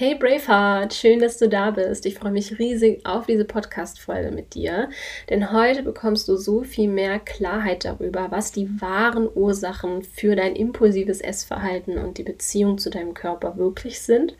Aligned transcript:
Hey 0.00 0.14
Braveheart, 0.14 0.94
schön, 0.94 1.18
dass 1.18 1.36
du 1.36 1.46
da 1.46 1.72
bist. 1.72 2.06
Ich 2.06 2.14
freue 2.14 2.32
mich 2.32 2.58
riesig 2.58 3.04
auf 3.04 3.26
diese 3.26 3.44
Podcast-Folge 3.44 4.30
mit 4.30 4.54
dir, 4.54 4.88
denn 5.28 5.52
heute 5.52 5.82
bekommst 5.82 6.26
du 6.26 6.38
so 6.38 6.62
viel 6.62 6.88
mehr 6.88 7.18
Klarheit 7.18 7.84
darüber, 7.84 8.28
was 8.30 8.50
die 8.50 8.80
wahren 8.80 9.28
Ursachen 9.34 10.02
für 10.02 10.36
dein 10.36 10.56
impulsives 10.56 11.20
Essverhalten 11.20 11.98
und 11.98 12.16
die 12.16 12.22
Beziehung 12.22 12.78
zu 12.78 12.88
deinem 12.88 13.12
Körper 13.12 13.58
wirklich 13.58 14.00
sind. 14.00 14.36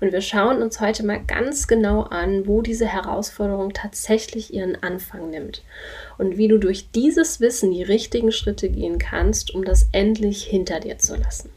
Und 0.00 0.10
wir 0.10 0.20
schauen 0.20 0.60
uns 0.60 0.80
heute 0.80 1.06
mal 1.06 1.22
ganz 1.24 1.68
genau 1.68 2.00
an, 2.00 2.48
wo 2.48 2.60
diese 2.60 2.86
Herausforderung 2.86 3.72
tatsächlich 3.72 4.52
ihren 4.52 4.82
Anfang 4.82 5.30
nimmt 5.30 5.62
und 6.18 6.38
wie 6.38 6.48
du 6.48 6.58
durch 6.58 6.90
dieses 6.90 7.38
Wissen 7.38 7.70
die 7.70 7.84
richtigen 7.84 8.32
Schritte 8.32 8.68
gehen 8.68 8.98
kannst, 8.98 9.54
um 9.54 9.64
das 9.64 9.88
endlich 9.92 10.42
hinter 10.42 10.80
dir 10.80 10.98
zu 10.98 11.14
lassen. 11.14 11.50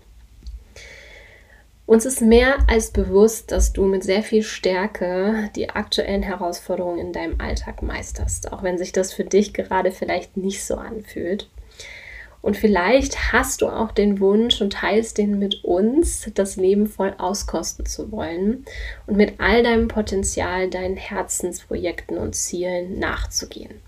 Uns 1.88 2.05
ist 2.05 2.21
mehr 2.21 2.57
als 2.67 2.91
bewusst, 2.91 3.54
dass 3.54 3.71
du 3.71 3.85
mit 3.85 4.04
sehr 4.04 4.21
viel 4.21 4.43
Stärke 4.43 5.50
die 5.55 5.69
aktuellen 5.69 6.21
Herausforderungen 6.21 7.00
in 7.00 7.13
deinem 7.13 7.39
Alltag 7.39 7.82
meisterst, 7.82 8.51
auch 8.51 8.61
wenn 8.61 8.77
sich 8.77 8.91
das 8.91 9.13
für 9.13 9.23
dich 9.23 9.54
gerade 9.54 9.93
vielleicht 9.93 10.36
nicht 10.36 10.65
so 10.65 10.75
anfühlt. 10.75 11.50
Und 12.41 12.57
vielleicht 12.57 13.32
hast 13.32 13.61
du 13.61 13.69
auch 13.69 13.93
den 13.93 14.19
Wunsch 14.19 14.61
und 14.61 14.73
teilst 14.73 15.18
den 15.18 15.39
mit 15.39 15.63
uns, 15.63 16.29
das 16.36 16.57
Leben 16.57 16.87
voll 16.87 17.15
auskosten 17.18 17.86
zu 17.86 18.11
wollen 18.11 18.65
und 19.05 19.15
mit 19.15 19.39
all 19.39 19.63
deinem 19.63 19.88
Potenzial 19.88 20.69
deinen 20.69 20.97
Herzensprojekten 20.97 22.18
und 22.18 22.35
Zielen 22.35 22.99
nachzugehen. 22.99 23.82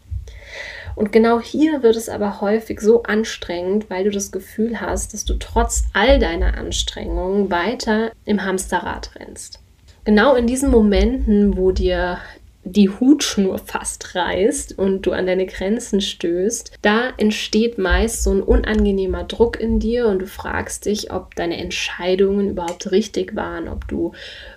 Und 0.99 1.13
genau 1.13 1.39
hier 1.39 1.81
wird 1.81 1.95
es 1.95 2.09
aber 2.09 2.41
häufig 2.41 2.81
so 2.81 3.03
anstrengend, 3.03 3.89
weil 3.89 4.03
du 4.03 4.09
das 4.09 4.33
Gefühl 4.33 4.81
hast, 4.81 5.13
dass 5.13 5.23
du 5.23 5.35
trotz 5.35 5.85
all 5.93 6.19
deiner 6.19 6.57
Anstrengungen 6.57 7.49
weiter 7.49 8.11
im 8.25 8.43
Hamsterrad 8.43 9.11
rennst. 9.17 9.61
Genau 10.03 10.35
in 10.35 10.45
diesen 10.45 10.69
Momenten, 10.69 11.55
wo 11.55 11.71
dir 11.71 12.17
die 12.65 12.89
Hutschnur 12.89 13.59
fast 13.59 14.13
reißt 14.13 14.77
und 14.77 15.03
du 15.03 15.13
an 15.13 15.25
deine 15.25 15.45
Grenzen 15.45 16.01
stößt, 16.01 16.73
da 16.81 17.13
entsteht 17.15 17.77
meist 17.77 18.23
so 18.23 18.31
ein 18.31 18.43
unangenehmer 18.43 19.23
Druck 19.23 19.57
in 19.57 19.79
dir 19.79 20.07
und 20.07 20.19
du 20.19 20.27
fragst 20.27 20.85
dich, 20.85 21.13
ob 21.13 21.33
deine 21.33 21.55
Entscheidungen 21.59 22.49
überhaupt 22.49 22.91
richtig 22.91 23.37
waren, 23.37 23.69
ob 23.69 23.87
du 23.87 24.11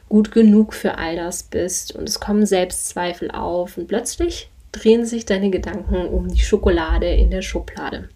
gut 0.08 0.32
genug 0.32 0.74
für 0.74 0.98
all 0.98 1.14
das 1.14 1.44
bist 1.44 1.94
und 1.94 2.08
es 2.08 2.18
kommen 2.18 2.46
Selbstzweifel 2.46 3.30
auf 3.30 3.78
und 3.78 3.86
plötzlich 3.86 4.50
drehen 4.72 5.04
sich 5.04 5.26
deine 5.26 5.50
Gedanken 5.50 6.06
um 6.06 6.28
die 6.28 6.40
Schokolade 6.40 7.12
in 7.14 7.30
der 7.30 7.42
Schublade. 7.42 8.08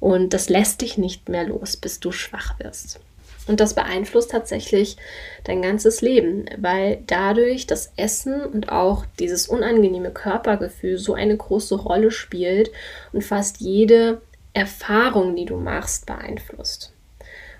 Und 0.00 0.32
das 0.32 0.48
lässt 0.48 0.80
dich 0.80 0.98
nicht 0.98 1.28
mehr 1.28 1.44
los, 1.44 1.76
bis 1.76 2.00
du 2.00 2.10
schwach 2.10 2.58
wirst. 2.58 3.00
Und 3.46 3.60
das 3.60 3.74
beeinflusst 3.74 4.30
tatsächlich 4.30 4.96
dein 5.44 5.60
ganzes 5.62 6.02
Leben, 6.02 6.46
weil 6.58 7.02
dadurch 7.06 7.66
das 7.66 7.92
Essen 7.96 8.40
und 8.42 8.70
auch 8.70 9.04
dieses 9.18 9.48
unangenehme 9.48 10.10
Körpergefühl 10.10 10.98
so 10.98 11.14
eine 11.14 11.36
große 11.36 11.74
Rolle 11.74 12.10
spielt 12.10 12.70
und 13.12 13.24
fast 13.24 13.60
jede 13.60 14.20
Erfahrung, 14.52 15.36
die 15.36 15.46
du 15.46 15.56
machst, 15.56 16.06
beeinflusst. 16.06 16.92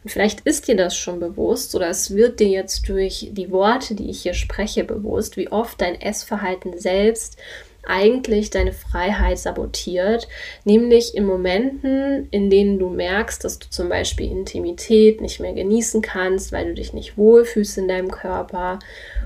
Und 0.02 0.10
vielleicht 0.10 0.40
ist 0.40 0.68
dir 0.68 0.76
das 0.76 0.96
schon 0.96 1.20
bewusst 1.20 1.74
oder 1.74 1.88
es 1.88 2.14
wird 2.14 2.40
dir 2.40 2.48
jetzt 2.48 2.88
durch 2.88 3.28
die 3.32 3.50
Worte, 3.50 3.94
die 3.94 4.10
ich 4.10 4.22
hier 4.22 4.34
spreche, 4.34 4.84
bewusst, 4.84 5.36
wie 5.36 5.50
oft 5.50 5.80
dein 5.80 6.00
Essverhalten 6.00 6.78
selbst 6.78 7.36
eigentlich 7.86 8.50
deine 8.50 8.72
Freiheit 8.72 9.38
sabotiert, 9.38 10.28
nämlich 10.64 11.14
in 11.14 11.24
Momenten, 11.24 12.28
in 12.30 12.50
denen 12.50 12.78
du 12.78 12.88
merkst, 12.88 13.42
dass 13.44 13.58
du 13.58 13.68
zum 13.70 13.88
Beispiel 13.88 14.30
Intimität 14.30 15.20
nicht 15.20 15.40
mehr 15.40 15.52
genießen 15.52 16.02
kannst, 16.02 16.52
weil 16.52 16.66
du 16.66 16.74
dich 16.74 16.92
nicht 16.92 17.16
wohlfühlst 17.16 17.78
in 17.78 17.88
deinem 17.88 18.10
Körper 18.10 18.78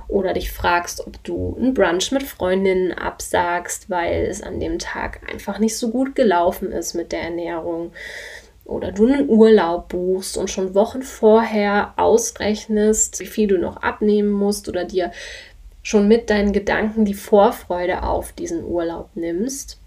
oder 0.09 0.33
dich 0.33 0.53
fragst, 0.53 1.07
ob 1.07 1.23
du 1.25 1.57
einen 1.59 1.75
Brunch 1.75 2.13
mit 2.13 2.23
Freundinnen 2.23 2.93
absagst, 2.93 3.91
weil 3.91 4.27
es 4.27 4.43
an 4.43 4.61
dem 4.61 4.79
Tag 4.79 5.21
einfach 5.31 5.59
nicht 5.59 5.77
so 5.77 5.91
gut 5.91 6.15
gelaufen 6.15 6.73
ist 6.73 6.95
mit 6.95 7.13
der 7.13 7.23
Ernährung 7.23 7.93
oder 8.65 8.93
du 8.93 9.07
einen 9.07 9.29
Urlaub 9.29 9.89
buchst 9.91 10.39
und 10.39 10.49
schon 10.49 10.75
Wochen 10.75 11.03
vorher 11.03 11.93
ausrechnest, 11.97 13.21
wie 13.21 13.27
viel 13.27 13.47
du 13.47 13.59
noch 13.59 13.77
abnehmen 13.83 14.31
musst 14.31 14.69
oder 14.69 14.85
dir 14.85 15.13
schon 15.85 16.09
mit 16.09 16.31
deinen 16.31 16.53
Gedanken 16.53 17.05
die 17.05 17.15
Vorfreude 17.15 18.03
auf 18.03 18.33
diesen 18.33 18.65
Urlaub 18.65 19.11
nimmst. 19.15 19.79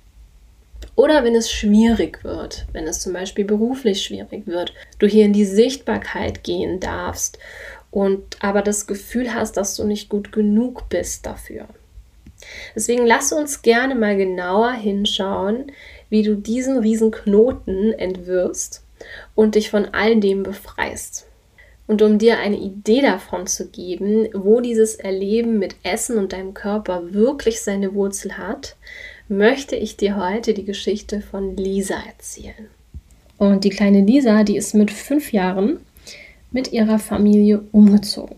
Oder 0.96 1.24
wenn 1.24 1.36
es 1.36 1.52
schwierig 1.52 2.24
wird, 2.24 2.66
wenn 2.72 2.88
es 2.88 3.02
zum 3.02 3.12
Beispiel 3.12 3.44
beruflich 3.44 4.04
schwierig 4.04 4.48
wird, 4.48 4.74
du 5.00 5.08
hier 5.08 5.26
in 5.26 5.34
die 5.34 5.46
Sichtbarkeit 5.46 6.44
gehen 6.44 6.80
darfst 6.80 7.38
und 7.92 8.38
aber 8.42 8.62
das 8.62 8.88
Gefühl 8.88 9.34
hast, 9.34 9.58
dass 9.58 9.76
du 9.76 9.84
nicht 9.84 10.08
gut 10.08 10.32
genug 10.32 10.88
bist 10.90 11.26
dafür. 11.26 11.68
Deswegen 12.76 13.06
lass 13.06 13.34
uns 13.34 13.64
gerne 13.64 13.96
mal 13.96 14.16
genauer 14.16 14.74
hinschauen, 14.74 15.72
wie 16.10 16.22
du 16.22 16.36
diesen 16.36 16.78
riesen 16.78 17.12
Knoten 17.12 17.94
entwirfst 17.94 18.84
und 19.36 19.56
dich 19.56 19.70
von 19.70 19.86
all 19.94 20.20
dem 20.20 20.44
befreist. 20.44 21.27
Und 21.88 22.02
um 22.02 22.18
dir 22.20 22.38
eine 22.40 22.58
Idee 22.58 23.02
davon 23.02 23.48
zu 23.48 23.68
geben, 23.68 24.28
wo 24.34 24.60
dieses 24.60 24.96
Erleben 24.96 25.58
mit 25.58 25.76
Essen 25.84 26.18
und 26.18 26.34
deinem 26.34 26.54
Körper 26.54 27.14
wirklich 27.14 27.62
seine 27.62 27.94
Wurzel 27.94 28.38
hat, 28.38 28.76
möchte 29.30 29.76
ich 29.78 29.96
dir 29.96 30.18
heute 30.18 30.54
die 30.54 30.66
Geschichte 30.66 31.22
von 31.22 31.56
Lisa 31.56 31.96
erzählen. 32.06 32.68
Und 33.38 33.64
die 33.64 33.70
kleine 33.70 34.02
Lisa, 34.02 34.44
die 34.44 34.58
ist 34.58 34.74
mit 34.74 34.92
fünf 34.92 35.32
Jahren 35.32 35.80
mit 36.52 36.74
ihrer 36.74 37.00
Familie 37.00 37.62
umgezogen. 37.72 38.36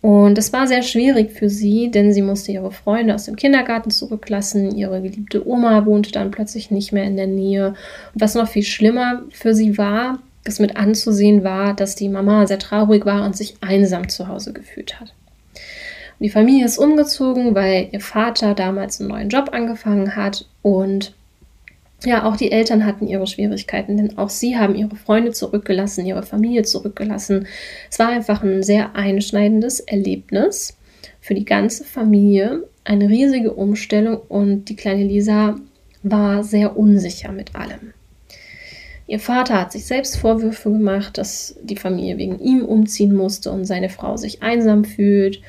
Und 0.00 0.38
es 0.38 0.52
war 0.52 0.66
sehr 0.66 0.82
schwierig 0.82 1.32
für 1.32 1.50
sie, 1.50 1.90
denn 1.90 2.12
sie 2.12 2.22
musste 2.22 2.52
ihre 2.52 2.70
Freunde 2.70 3.14
aus 3.14 3.24
dem 3.24 3.34
Kindergarten 3.34 3.90
zurücklassen. 3.90 4.76
Ihre 4.76 5.02
geliebte 5.02 5.46
Oma 5.46 5.84
wohnte 5.84 6.12
dann 6.12 6.30
plötzlich 6.30 6.70
nicht 6.70 6.92
mehr 6.92 7.04
in 7.04 7.16
der 7.16 7.26
Nähe. 7.26 7.74
Und 8.14 8.20
was 8.20 8.34
noch 8.34 8.48
viel 8.48 8.62
schlimmer 8.62 9.24
für 9.30 9.54
sie 9.54 9.76
war, 9.78 10.20
es 10.48 10.58
mit 10.58 10.76
anzusehen 10.76 11.44
war, 11.44 11.74
dass 11.74 11.94
die 11.94 12.08
Mama 12.08 12.46
sehr 12.46 12.58
traurig 12.58 13.06
war 13.06 13.24
und 13.24 13.36
sich 13.36 13.56
einsam 13.60 14.08
zu 14.08 14.28
Hause 14.28 14.52
gefühlt 14.52 15.00
hat. 15.00 15.14
Die 16.18 16.30
Familie 16.30 16.64
ist 16.64 16.78
umgezogen, 16.78 17.54
weil 17.54 17.88
ihr 17.92 18.00
Vater 18.00 18.54
damals 18.54 19.00
einen 19.00 19.10
neuen 19.10 19.28
Job 19.28 19.50
angefangen 19.52 20.16
hat 20.16 20.46
und 20.62 21.14
ja, 22.04 22.24
auch 22.24 22.36
die 22.36 22.52
Eltern 22.52 22.84
hatten 22.84 23.06
ihre 23.06 23.26
Schwierigkeiten, 23.26 23.96
denn 23.96 24.18
auch 24.18 24.28
sie 24.28 24.56
haben 24.56 24.74
ihre 24.74 24.96
Freunde 24.96 25.32
zurückgelassen, 25.32 26.04
ihre 26.04 26.22
Familie 26.22 26.62
zurückgelassen. 26.62 27.46
Es 27.90 27.98
war 27.98 28.08
einfach 28.08 28.42
ein 28.42 28.62
sehr 28.62 28.94
einschneidendes 28.94 29.80
Erlebnis 29.80 30.76
für 31.20 31.34
die 31.34 31.44
ganze 31.44 31.84
Familie, 31.84 32.64
eine 32.84 33.08
riesige 33.08 33.52
Umstellung 33.52 34.18
und 34.28 34.66
die 34.66 34.76
kleine 34.76 35.04
Lisa 35.04 35.56
war 36.02 36.44
sehr 36.44 36.76
unsicher 36.76 37.32
mit 37.32 37.56
allem. 37.56 37.92
Ihr 39.08 39.20
Vater 39.20 39.60
hat 39.60 39.72
sich 39.72 39.86
selbst 39.86 40.16
Vorwürfe 40.16 40.70
gemacht, 40.70 41.16
dass 41.16 41.56
die 41.62 41.76
Familie 41.76 42.18
wegen 42.18 42.40
ihm 42.40 42.64
umziehen 42.64 43.14
musste 43.14 43.52
und 43.52 43.64
seine 43.64 43.88
Frau 43.88 44.16
sich 44.16 44.42
einsam 44.42 44.84
fühlt. 44.84 45.40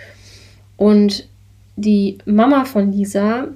Und 0.76 1.28
die 1.76 2.20
Mama 2.26 2.66
von 2.66 2.92
Lisa 2.92 3.48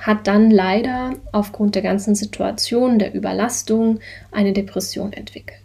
hat 0.00 0.26
dann 0.26 0.50
leider 0.50 1.14
aufgrund 1.32 1.74
der 1.74 1.82
ganzen 1.82 2.14
Situation, 2.14 2.98
der 2.98 3.14
Überlastung, 3.14 3.98
eine 4.30 4.52
Depression 4.52 5.12
entwickelt. 5.12 5.58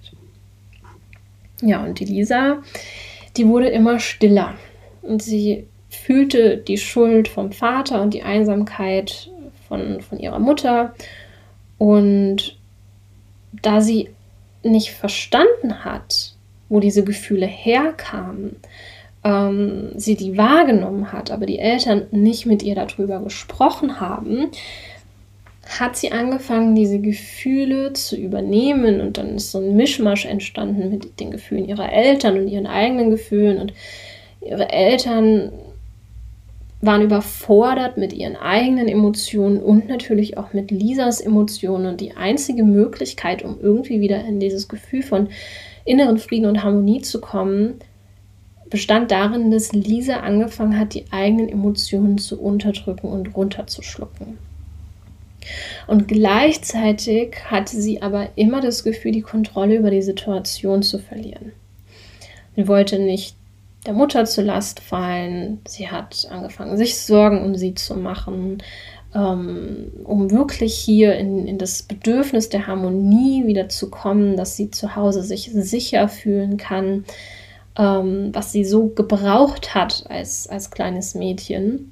Ja, 1.62 1.84
und 1.84 2.00
die 2.00 2.06
Lisa, 2.06 2.64
die 3.38 3.48
wurde 3.48 3.70
immer 3.70 4.00
stiller 4.00 4.56
und 5.04 5.22
sie 5.22 5.68
fühlte 5.90 6.58
die 6.58 6.78
Schuld 6.78 7.28
vom 7.28 7.52
Vater 7.52 8.02
und 8.02 8.14
die 8.14 8.24
Einsamkeit 8.24 9.30
von, 9.68 10.02
von 10.02 10.20
ihrer 10.20 10.40
Mutter 10.40 10.96
und 11.78 12.58
da 13.52 13.82
sie 13.82 14.10
nicht 14.64 14.92
verstanden 14.92 15.84
hat, 15.84 16.34
wo 16.70 16.80
diese 16.80 17.04
Gefühle 17.04 17.46
herkamen, 17.46 18.56
ähm, 19.24 19.92
sie 19.96 20.16
die 20.16 20.38
wahrgenommen 20.38 21.12
hat, 21.12 21.32
aber 21.32 21.46
die 21.46 21.60
Eltern 21.60 22.08
nicht 22.12 22.46
mit 22.46 22.64
ihr 22.64 22.76
darüber 22.76 23.20
gesprochen 23.20 24.00
haben, 24.00 24.52
hat 25.80 25.96
sie 25.96 26.12
angefangen, 26.12 26.76
diese 26.76 27.00
Gefühle 27.00 27.94
zu 27.94 28.18
übernehmen 28.18 29.00
und 29.00 29.18
dann 29.18 29.36
ist 29.36 29.52
so 29.52 29.60
ein 29.60 29.76
Mischmasch 29.76 30.26
entstanden 30.26 30.90
mit 30.90 31.20
den 31.20 31.32
Gefühlen 31.32 31.68
ihrer 31.68 31.92
Eltern 31.92 32.38
und 32.38 32.48
ihren 32.48 32.68
eigenen 32.68 33.10
Gefühlen 33.10 33.60
und 33.60 33.74
ihre 34.42 34.70
Eltern 34.70 35.52
waren 36.82 37.04
überfordert 37.04 37.98
mit 37.98 38.12
ihren 38.12 38.36
eigenen 38.36 38.88
Emotionen 38.88 39.62
und 39.62 39.88
natürlich 39.88 40.38
auch 40.38 40.54
mit 40.54 40.72
Lisas 40.72 41.22
Emotionen. 41.22 41.86
Und 41.86 42.02
die 42.02 42.18
einzige 42.18 42.64
Möglichkeit, 42.64 43.44
um 43.44 43.60
irgendwie 43.62 44.02
wieder 44.02 44.26
in 44.26 44.40
dieses 44.40 44.68
Gefühl 44.68 45.04
von 45.04 45.30
inneren 45.86 46.18
Frieden 46.18 46.48
und 46.48 46.64
Harmonie 46.64 47.02
zu 47.02 47.22
kommen, 47.22 47.76
bestand 48.70 49.12
darin, 49.12 49.52
dass 49.52 49.74
Lisa 49.74 50.22
angefangen 50.22 50.80
hat, 50.80 50.96
die 50.96 51.06
eigenen 51.12 51.50
Emotionen 51.50 52.18
zu 52.18 52.42
unterdrücken 52.42 53.08
und 53.08 53.36
runterzuschlucken. 53.36 54.38
Und 55.88 56.08
gleichzeitig 56.08 57.36
hatte 57.46 57.76
sie 57.76 58.02
aber 58.02 58.30
immer 58.36 58.62
das 58.62 58.84
Gefühl, 58.84 59.12
die 59.12 59.22
Kontrolle 59.22 59.76
über 59.76 59.92
die 59.92 60.02
Situation 60.02 60.84
zu 60.84 61.00
verlieren. 61.00 61.52
Sie 62.56 62.68
wollte 62.68 63.00
nicht 63.00 63.36
der 63.86 63.94
Mutter 63.94 64.26
zur 64.26 64.44
Last 64.44 64.80
fallen. 64.80 65.60
Sie 65.68 65.90
hat 65.90 66.28
angefangen, 66.30 66.78
sich 66.78 66.98
Sorgen 67.00 67.44
um 67.44 67.56
sie 67.56 67.74
zu 67.74 67.96
machen, 67.96 68.62
ähm, 69.16 69.92
um 70.04 70.32
wirklich 70.32 70.76
hier 70.76 71.16
in, 71.16 71.48
in 71.48 71.58
das 71.58 71.84
Bedürfnis 71.84 72.50
der 72.50 72.68
Harmonie 72.68 73.46
wieder 73.46 73.70
zu 73.70 73.90
kommen, 73.90 74.38
dass 74.38 74.56
sie 74.56 74.72
zu 74.72 74.96
Hause 74.96 75.24
sich 75.24 75.52
sicher 75.54 76.08
fühlen 76.08 76.58
kann, 76.58 77.06
ähm, 77.78 78.30
was 78.34 78.52
sie 78.52 78.64
so 78.64 78.88
gebraucht 78.88 79.74
hat 79.74 80.06
als, 80.10 80.48
als 80.48 80.72
kleines 80.72 81.16
Mädchen. 81.16 81.92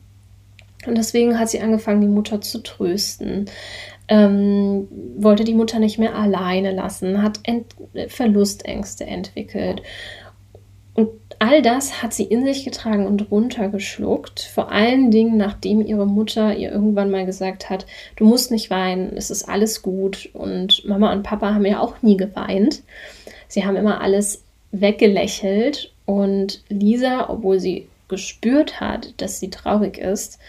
Und 0.86 0.98
deswegen 0.98 1.38
hat 1.38 1.50
sie 1.50 1.60
angefangen, 1.60 2.02
die 2.02 2.08
Mutter 2.08 2.40
zu 2.40 2.64
trösten, 2.64 3.46
ähm, 4.08 4.88
wollte 5.18 5.44
die 5.44 5.54
Mutter 5.54 5.80
nicht 5.80 6.00
mehr 6.00 6.16
alleine 6.16 6.72
lassen, 6.72 7.22
hat 7.22 7.40
Ent 7.44 7.76
Verlustängste 8.08 9.06
entwickelt. 9.06 9.82
Und 10.94 11.10
all 11.40 11.62
das 11.62 12.04
hat 12.04 12.14
sie 12.14 12.24
in 12.24 12.44
sich 12.44 12.66
getragen 12.66 13.08
und 13.08 13.32
runtergeschluckt. 13.32 14.42
Vor 14.42 14.72
allen 14.72 15.12
Dingen, 15.12 15.38
nachdem 15.38 15.86
ihre 15.86 16.06
Mutter 16.06 16.56
ihr 16.56 16.72
irgendwann 16.72 17.12
mal 17.12 17.26
gesagt 17.26 17.70
hat, 17.70 17.86
du 18.16 18.26
musst 18.26 18.52
nicht 18.52 18.70
weinen, 18.70 19.16
es 19.16 19.30
ist 19.30 19.48
alles 19.48 19.82
gut. 19.82 20.30
Und 20.34 20.86
Mama 20.86 21.14
und 21.14 21.24
Papa 21.24 21.54
haben 21.54 21.66
ja 21.66 21.80
auch 21.80 22.02
nie 22.02 22.18
geweint. 22.18 22.84
Sie 23.48 23.66
haben 23.66 23.76
immer 23.76 24.02
alles 24.02 24.44
weggelächelt. 24.72 25.94
Und 26.06 26.64
Lisa, 26.70 27.30
obwohl 27.30 27.60
sie 27.60 27.88
gespürt 28.08 28.80
hat, 28.80 29.14
dass 29.22 29.40
sie 29.40 29.50
traurig 29.50 29.98
ist, 29.98 30.40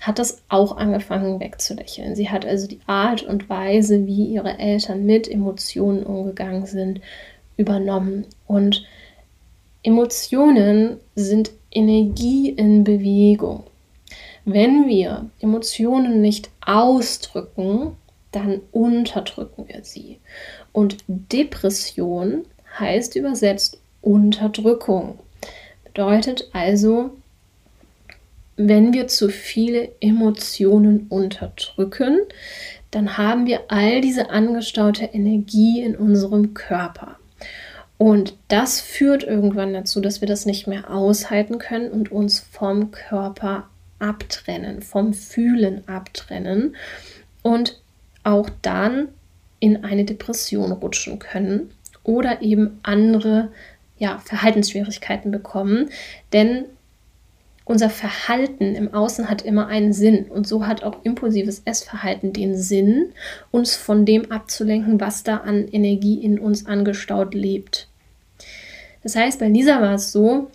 hat 0.00 0.18
das 0.18 0.42
auch 0.48 0.76
angefangen 0.76 1.40
wegzulächeln. 1.40 2.14
Sie 2.14 2.28
hat 2.28 2.44
also 2.44 2.68
die 2.68 2.80
Art 2.86 3.22
und 3.22 3.48
Weise, 3.48 4.06
wie 4.06 4.26
ihre 4.26 4.58
Eltern 4.58 5.04
mit 5.06 5.28
Emotionen 5.28 6.04
umgegangen 6.04 6.66
sind, 6.66 7.00
übernommen. 7.56 8.26
Und 8.46 8.84
Emotionen 9.86 10.98
sind 11.14 11.52
Energie 11.70 12.50
in 12.50 12.82
Bewegung. 12.82 13.62
Wenn 14.44 14.88
wir 14.88 15.30
Emotionen 15.38 16.20
nicht 16.20 16.50
ausdrücken, 16.60 17.92
dann 18.32 18.62
unterdrücken 18.72 19.68
wir 19.68 19.84
sie. 19.84 20.18
Und 20.72 21.04
Depression 21.06 22.46
heißt 22.80 23.14
übersetzt 23.14 23.78
Unterdrückung. 24.02 25.20
Bedeutet 25.84 26.50
also, 26.52 27.10
wenn 28.56 28.92
wir 28.92 29.06
zu 29.06 29.28
viele 29.28 29.92
Emotionen 30.00 31.06
unterdrücken, 31.10 32.22
dann 32.90 33.16
haben 33.16 33.46
wir 33.46 33.60
all 33.68 34.00
diese 34.00 34.30
angestaute 34.30 35.04
Energie 35.04 35.80
in 35.80 35.94
unserem 35.94 36.54
Körper. 36.54 37.18
Und 37.98 38.36
das 38.48 38.80
führt 38.80 39.24
irgendwann 39.24 39.72
dazu, 39.72 40.00
dass 40.00 40.20
wir 40.20 40.28
das 40.28 40.44
nicht 40.44 40.66
mehr 40.66 40.90
aushalten 40.90 41.58
können 41.58 41.90
und 41.90 42.12
uns 42.12 42.40
vom 42.40 42.90
Körper 42.90 43.68
abtrennen, 43.98 44.82
vom 44.82 45.14
Fühlen 45.14 45.86
abtrennen 45.88 46.76
und 47.42 47.80
auch 48.22 48.50
dann 48.60 49.08
in 49.60 49.84
eine 49.84 50.04
Depression 50.04 50.72
rutschen 50.72 51.18
können 51.18 51.70
oder 52.02 52.42
eben 52.42 52.78
andere 52.82 53.48
ja, 53.98 54.18
Verhaltensschwierigkeiten 54.18 55.30
bekommen. 55.30 55.88
Denn 56.34 56.66
unser 57.66 57.90
Verhalten 57.90 58.76
im 58.76 58.94
Außen 58.94 59.28
hat 59.28 59.42
immer 59.42 59.66
einen 59.66 59.92
Sinn 59.92 60.26
und 60.26 60.46
so 60.46 60.66
hat 60.68 60.84
auch 60.84 61.02
impulsives 61.02 61.62
Essverhalten 61.64 62.32
den 62.32 62.56
Sinn, 62.56 63.12
uns 63.50 63.74
von 63.74 64.06
dem 64.06 64.30
abzulenken, 64.30 65.00
was 65.00 65.24
da 65.24 65.38
an 65.38 65.66
Energie 65.66 66.22
in 66.22 66.38
uns 66.38 66.66
angestaut 66.66 67.34
lebt. 67.34 67.88
Das 69.02 69.16
heißt, 69.16 69.40
bei 69.40 69.48
Lisa 69.48 69.82
war 69.82 69.94
es 69.94 70.12
so, 70.12 70.48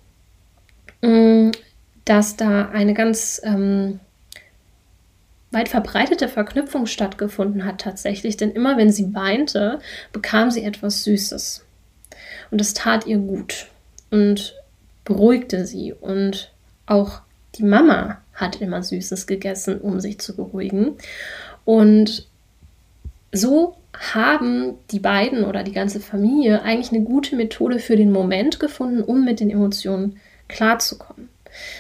mm, 1.02 1.52
dass 2.06 2.38
da 2.38 2.70
eine 2.70 2.94
ganz 2.94 3.42
ähm, 3.44 4.00
weit 5.52 5.68
verbreitete 5.68 6.30
Verknüpfung 6.30 6.86
stattgefunden 6.86 7.66
hat 7.66 7.82
tatsächlich, 7.82 8.38
denn 8.38 8.52
immer 8.52 8.78
wenn 8.78 8.90
sie 8.90 9.14
weinte, 9.14 9.80
bekam 10.14 10.50
sie 10.50 10.64
etwas 10.64 11.04
Süßes. 11.04 11.66
Und 12.52 12.62
das 12.62 12.74
tat 12.74 13.06
ihr 13.06 13.18
gut 13.18 13.68
und 14.12 14.56
beruhigte 15.04 15.66
sie 15.66 15.92
und 15.92 16.51
auch 16.92 17.22
die 17.56 17.64
Mama 17.64 18.22
hat 18.34 18.62
immer 18.62 18.82
Süßes 18.84 19.28
gegessen, 19.28 19.80
um 19.80 20.00
sich 20.00 20.20
zu 20.20 20.36
beruhigen. 20.36 20.96
Und 21.66 22.28
so 23.32 23.76
haben 23.94 24.76
die 24.92 25.00
beiden 25.00 25.44
oder 25.44 25.64
die 25.64 25.74
ganze 25.74 26.00
Familie 26.00 26.62
eigentlich 26.64 26.92
eine 26.92 27.04
gute 27.04 27.36
Methode 27.36 27.80
für 27.80 27.96
den 27.96 28.12
Moment 28.12 28.60
gefunden, 28.60 29.02
um 29.02 29.26
mit 29.26 29.40
den 29.40 29.50
Emotionen 29.50 30.18
klarzukommen. 30.48 31.30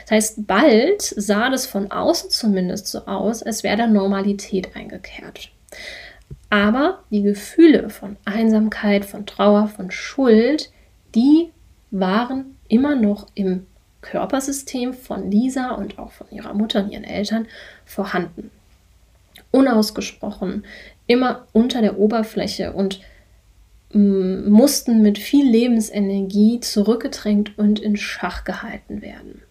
Das 0.03 0.11
heißt, 0.11 0.47
bald 0.47 1.01
sah 1.01 1.49
das 1.49 1.65
von 1.65 1.91
außen 1.91 2.29
zumindest 2.29 2.87
so 2.87 3.05
aus, 3.05 3.41
als 3.41 3.63
wäre 3.63 3.77
da 3.77 3.87
Normalität 3.87 4.75
eingekehrt. 4.75 5.49
Aber 6.49 7.03
die 7.09 7.21
Gefühle 7.21 7.89
von 7.89 8.17
Einsamkeit, 8.25 9.05
von 9.05 9.25
Trauer, 9.25 9.67
von 9.67 9.89
Schuld, 9.89 10.69
die 11.15 11.51
waren 11.91 12.57
immer 12.67 12.95
noch 12.95 13.27
im 13.35 13.65
Körpersystem 14.01 14.93
von 14.93 15.29
Lisa 15.29 15.71
und 15.71 15.99
auch 15.99 16.11
von 16.11 16.27
ihrer 16.31 16.53
Mutter 16.53 16.83
und 16.83 16.91
ihren 16.91 17.03
Eltern 17.03 17.47
vorhanden. 17.85 18.51
Unausgesprochen, 19.51 20.65
immer 21.07 21.47
unter 21.51 21.81
der 21.81 21.99
Oberfläche 21.99 22.73
und 22.73 23.01
mm, 23.93 24.49
mussten 24.49 25.01
mit 25.01 25.17
viel 25.17 25.49
Lebensenergie 25.49 26.59
zurückgedrängt 26.61 27.57
und 27.57 27.79
in 27.79 27.97
Schach 27.97 28.43
gehalten 28.43 29.01
werden. 29.01 29.41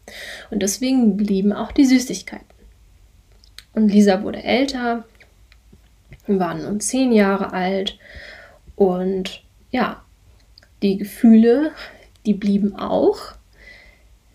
Und 0.50 0.62
deswegen 0.62 1.17
blieben 1.17 1.52
auch 1.52 1.73
die 1.73 1.85
Süßigkeiten. 1.85 2.47
Und 3.73 3.88
Lisa 3.88 4.23
wurde 4.23 4.43
älter, 4.43 5.05
waren 6.26 6.62
nun 6.62 6.81
zehn 6.81 7.12
Jahre 7.12 7.52
alt 7.52 7.99
und 8.75 9.43
ja, 9.70 10.02
die 10.82 10.97
Gefühle, 10.97 11.73
die 12.26 12.35
blieben 12.35 12.75
auch, 12.75 13.35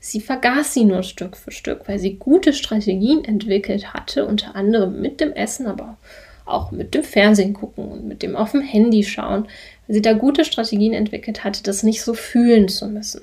Sie 0.08 0.22
vergaß 0.22 0.72
sie 0.72 0.86
nur 0.86 1.02
Stück 1.02 1.36
für 1.36 1.50
Stück, 1.50 1.88
weil 1.88 1.98
sie 1.98 2.18
gute 2.18 2.54
Strategien 2.54 3.26
entwickelt 3.26 3.92
hatte, 3.96 4.28
unter 4.28 4.56
anderem 4.56 5.02
mit 5.02 5.20
dem 5.20 5.34
Essen, 5.34 5.66
aber 5.66 5.98
auch 6.46 6.70
mit 6.70 6.94
dem 6.94 7.04
Fernsehen 7.04 7.56
gucken 7.56 7.88
und 7.88 8.06
mit 8.06 8.22
dem 8.22 8.36
auf 8.36 8.52
dem 8.52 8.62
Handy 8.62 9.04
schauen, 9.04 9.48
weil 9.88 9.96
sie 9.96 10.04
da 10.04 10.14
gute 10.14 10.46
Strategien 10.46 10.94
entwickelt 10.94 11.44
hatte, 11.44 11.64
das 11.64 11.82
nicht 11.82 12.04
so 12.04 12.14
fühlen 12.14 12.68
zu 12.68 12.88
müssen. 12.88 13.22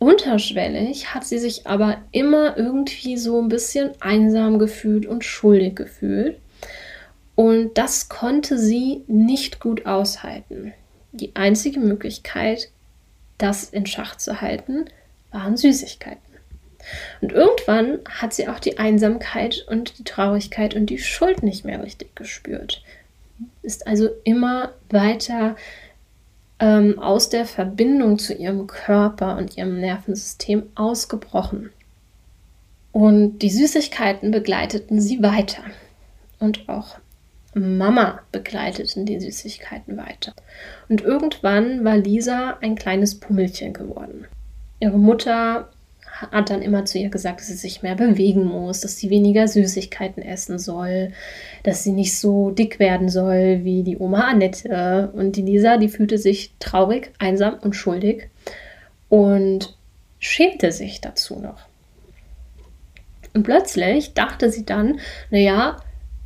Unterschwellig 0.00 1.14
hat 1.14 1.24
sie 1.24 1.38
sich 1.38 1.68
aber 1.68 1.98
immer 2.10 2.56
irgendwie 2.56 3.16
so 3.16 3.40
ein 3.40 3.48
bisschen 3.48 3.90
einsam 4.00 4.58
gefühlt 4.58 5.06
und 5.06 5.22
schuldig 5.22 5.76
gefühlt. 5.76 6.36
Und 7.36 7.78
das 7.78 8.08
konnte 8.08 8.58
sie 8.58 9.04
nicht 9.06 9.60
gut 9.60 9.86
aushalten. 9.86 10.72
Die 11.12 11.36
einzige 11.36 11.78
Möglichkeit, 11.78 12.70
das 13.38 13.70
in 13.70 13.86
Schach 13.86 14.16
zu 14.16 14.40
halten, 14.40 14.86
waren 15.36 15.56
Süßigkeiten. 15.56 16.20
Und 17.20 17.32
irgendwann 17.32 18.00
hat 18.08 18.32
sie 18.32 18.48
auch 18.48 18.58
die 18.58 18.78
Einsamkeit 18.78 19.66
und 19.68 19.98
die 19.98 20.04
Traurigkeit 20.04 20.74
und 20.74 20.86
die 20.86 20.98
Schuld 20.98 21.42
nicht 21.42 21.64
mehr 21.64 21.82
richtig 21.82 22.16
gespürt. 22.16 22.82
Ist 23.62 23.86
also 23.86 24.08
immer 24.24 24.72
weiter 24.88 25.56
ähm, 26.58 26.98
aus 26.98 27.28
der 27.28 27.44
Verbindung 27.44 28.18
zu 28.18 28.34
ihrem 28.34 28.66
Körper 28.66 29.36
und 29.36 29.56
ihrem 29.56 29.78
Nervensystem 29.80 30.62
ausgebrochen. 30.74 31.70
Und 32.92 33.40
die 33.40 33.50
Süßigkeiten 33.50 34.30
begleiteten 34.30 35.00
sie 35.00 35.22
weiter. 35.22 35.62
Und 36.38 36.68
auch 36.68 36.98
Mama 37.52 38.20
begleiteten 38.32 39.04
die 39.04 39.20
Süßigkeiten 39.20 39.98
weiter. 39.98 40.32
Und 40.88 41.02
irgendwann 41.02 41.84
war 41.84 41.96
Lisa 41.96 42.56
ein 42.62 42.74
kleines 42.74 43.18
Pummelchen 43.18 43.74
geworden 43.74 44.26
ihre 44.80 44.98
Mutter 44.98 45.68
hat 46.20 46.50
dann 46.50 46.62
immer 46.62 46.84
zu 46.86 46.98
ihr 46.98 47.10
gesagt, 47.10 47.40
dass 47.40 47.48
sie 47.48 47.54
sich 47.54 47.82
mehr 47.82 47.94
bewegen 47.94 48.44
muss, 48.44 48.80
dass 48.80 48.96
sie 48.96 49.10
weniger 49.10 49.48
Süßigkeiten 49.48 50.22
essen 50.22 50.58
soll, 50.58 51.12
dass 51.62 51.84
sie 51.84 51.92
nicht 51.92 52.16
so 52.18 52.50
dick 52.50 52.78
werden 52.78 53.08
soll 53.08 53.64
wie 53.64 53.82
die 53.82 53.98
Oma 53.98 54.28
Annette. 54.28 55.10
Und 55.12 55.36
die 55.36 55.42
Lisa, 55.42 55.76
die 55.76 55.88
fühlte 55.88 56.16
sich 56.16 56.52
traurig, 56.58 57.10
einsam 57.18 57.58
und 57.60 57.74
schuldig 57.74 58.28
und 59.08 59.76
schämte 60.18 60.72
sich 60.72 61.00
dazu 61.00 61.38
noch. 61.38 61.66
Und 63.34 63.42
plötzlich 63.42 64.14
dachte 64.14 64.50
sie 64.50 64.64
dann, 64.64 65.00
naja, 65.30 65.76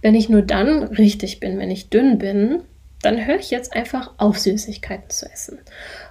wenn 0.03 0.15
ich 0.15 0.29
nur 0.29 0.43
dann 0.43 0.85
richtig 0.85 1.41
bin, 1.41 1.59
wenn 1.59 1.71
ich 1.71 1.91
dünn 1.91 2.19
bin, 2.19 2.63
dann 3.03 3.27
höre 3.27 3.39
ich 3.39 3.51
jetzt 3.51 3.73
einfach 3.75 4.13
auf, 4.19 4.39
Süßigkeiten 4.39 5.11
zu 5.11 5.31
essen. 5.31 5.59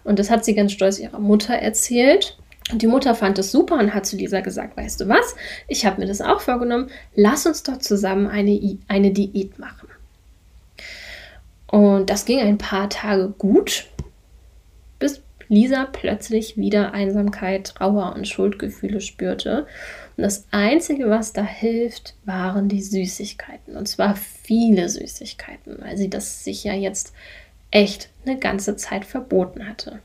Und 0.04 0.20
das 0.20 0.30
hat 0.30 0.44
sie 0.44 0.56
ganz 0.56 0.72
stolz 0.72 1.00
ihrer 1.00 1.20
Mutter 1.20 1.54
erzählt. 1.54 2.38
Und 2.72 2.82
die 2.82 2.88
Mutter 2.88 3.16
fand 3.16 3.40
es 3.40 3.52
super 3.52 3.76
und 3.80 3.94
hat 3.94 4.06
zu 4.06 4.16
Lisa 4.16 4.42
gesagt, 4.42 4.78
weißt 4.78 5.02
du 5.02 5.08
was, 5.08 5.36
ich 5.68 5.86
habe 5.86 6.02
mir 6.02 6.08
das 6.08 6.22
auch 6.22 6.42
vorgenommen, 6.42 6.90
lass 7.16 7.46
uns 7.46 7.64
doch 7.64 7.78
zusammen 7.78 8.28
eine, 8.28 8.78
eine 8.88 9.12
Diät 9.12 9.58
machen. 9.58 9.88
Und 11.68 12.10
das 12.10 12.26
ging 12.26 12.40
ein 12.40 12.58
paar 12.58 12.90
Tage 12.90 13.34
gut, 13.38 13.88
bis 15.00 15.22
Lisa 15.48 15.88
plötzlich 15.92 16.58
wieder 16.58 16.94
Einsamkeit, 16.94 17.76
Trauer 17.76 18.14
und 18.16 18.28
Schuldgefühle 18.28 19.02
spürte. 19.02 19.66
Und 20.20 20.24
das 20.24 20.48
Einzige, 20.52 21.10
was 21.10 21.32
da 21.32 21.46
hilft, 21.46 22.14
waren 22.26 22.68
die 22.68 22.82
Süßigkeiten. 22.82 23.78
Und 23.78 23.88
zwar 23.88 24.18
viele 24.18 24.90
Süßigkeiten, 24.90 25.78
weil 25.80 25.96
sie 25.96 26.10
das 26.10 26.44
sich 26.44 26.66
ja 26.66 26.74
jetzt 26.74 27.14
echt 27.72 28.10
eine 28.26 28.38
ganze 28.38 28.76
Zeit 28.76 29.06
verboten 29.06 29.66
hatte. 29.66 30.00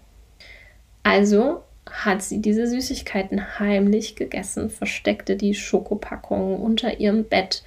Also 1.02 1.64
hat 1.90 2.22
sie 2.22 2.40
diese 2.40 2.68
Süßigkeiten 2.68 3.58
heimlich 3.58 4.14
gegessen, 4.14 4.70
versteckte 4.70 5.34
die 5.34 5.52
Schokopackungen 5.52 6.58
unter 6.60 7.00
ihrem 7.00 7.24
Bett 7.24 7.64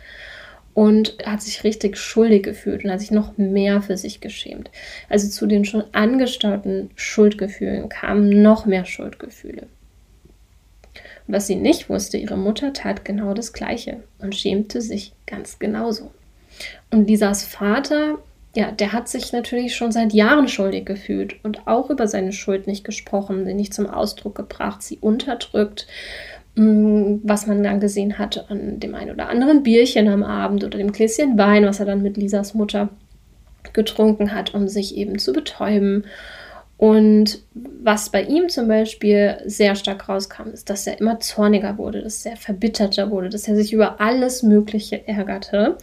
und 0.74 1.18
hat 1.26 1.42
sich 1.42 1.66
richtig 1.66 1.98
schuldig 1.98 2.44
gefühlt 2.44 2.86
und 2.86 2.92
hat 2.92 3.02
sich 3.02 3.12
noch 3.12 3.38
mehr 3.38 3.82
für 3.82 3.98
sich 3.98 4.22
geschämt. 4.22 4.72
Also 5.10 5.28
zu 5.28 5.48
den 5.48 5.66
schon 5.66 5.84
angestauten 5.92 6.92
Schuldgefühlen 6.96 7.90
kamen 7.90 8.42
noch 8.42 8.66
mehr 8.66 8.86
Schuldgefühle. 8.86 9.68
Was 11.28 11.48
sie 11.48 11.56
nicht 11.56 11.90
wusste, 11.90 12.18
ihre 12.18 12.38
Mutter 12.38 12.74
tat 12.74 13.04
genau 13.04 13.34
das 13.34 13.54
Gleiche 13.54 14.04
und 14.20 14.36
schämte 14.36 14.82
sich 14.82 15.14
ganz 15.26 15.60
genauso. 15.60 16.12
Und 16.90 17.08
Lisas 17.08 17.44
Vater 17.44 18.18
ja, 18.58 18.72
der 18.72 18.92
hat 18.92 19.08
sich 19.08 19.34
natürlich 19.34 19.76
schon 19.76 19.92
seit 19.92 20.14
Jahren 20.14 20.48
schuldig 20.48 20.84
gefühlt 20.84 21.36
und 21.44 21.68
auch 21.68 21.92
über 21.92 22.08
seine 22.08 22.32
Schuld 22.32 22.66
nicht 22.66 22.84
gesprochen, 22.84 23.46
sie 23.46 23.54
nicht 23.54 23.72
zum 23.72 23.88
Ausdruck 23.88 24.34
gebracht, 24.34 24.82
sie 24.82 24.98
unterdrückt, 25.00 25.86
mm, 26.56 27.18
was 27.22 27.46
man 27.46 27.62
dann 27.62 27.80
gesehen 27.80 28.18
hat 28.18 28.50
an 28.50 28.80
dem 28.80 28.96
einen 28.96 29.12
oder 29.12 29.30
anderen 29.30 29.62
Bierchen 29.62 30.08
am 30.08 30.24
Abend 30.24 30.64
oder 30.64 30.80
dem 30.80 30.92
Gläschen 30.92 31.38
Wein, 31.38 31.68
was 31.68 31.80
er 31.80 31.86
dann 31.86 32.02
mit 32.02 32.18
Lisas 32.18 32.56
Mutter 32.56 32.90
getrunken 33.74 34.34
hat, 34.34 34.56
um 34.56 34.68
sich 34.68 34.98
eben 34.98 35.20
zu 35.20 35.34
betäuben. 35.34 36.06
Und 36.78 37.40
was 37.54 38.12
bei 38.12 38.22
ihm 38.22 38.50
zum 38.50 38.68
Beispiel 38.68 39.38
sehr 39.46 39.76
stark 39.76 40.08
rauskam, 40.08 40.50
ist, 40.50 40.70
dass 40.70 40.86
er 40.86 41.00
immer 41.00 41.20
zorniger 41.20 41.80
wurde, 41.80 42.04
dass 42.04 42.24
er 42.26 42.38
verbitterter 42.38 43.10
wurde, 43.10 43.30
dass 43.30 43.48
er 43.48 43.56
sich 43.56 43.74
über 43.74 44.00
alles 44.00 44.44
Mögliche 44.44 45.08
ärgerte. 45.08 45.78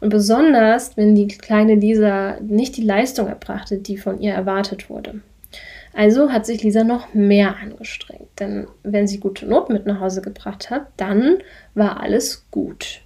Und 0.00 0.08
besonders, 0.08 0.96
wenn 0.96 1.14
die 1.14 1.28
kleine 1.28 1.76
Lisa 1.76 2.38
nicht 2.40 2.76
die 2.76 2.82
Leistung 2.82 3.28
erbrachte, 3.28 3.78
die 3.78 3.96
von 3.96 4.20
ihr 4.20 4.32
erwartet 4.32 4.90
wurde. 4.90 5.20
Also 5.92 6.30
hat 6.30 6.46
sich 6.46 6.62
Lisa 6.62 6.84
noch 6.84 7.14
mehr 7.14 7.56
angestrengt, 7.56 8.28
denn 8.38 8.66
wenn 8.82 9.08
sie 9.08 9.18
gute 9.18 9.46
Noten 9.46 9.72
mit 9.72 9.86
nach 9.86 10.00
Hause 10.00 10.22
gebracht 10.22 10.70
hat, 10.70 10.86
dann 10.96 11.38
war 11.74 12.00
alles 12.00 12.44
gut. 12.50 13.02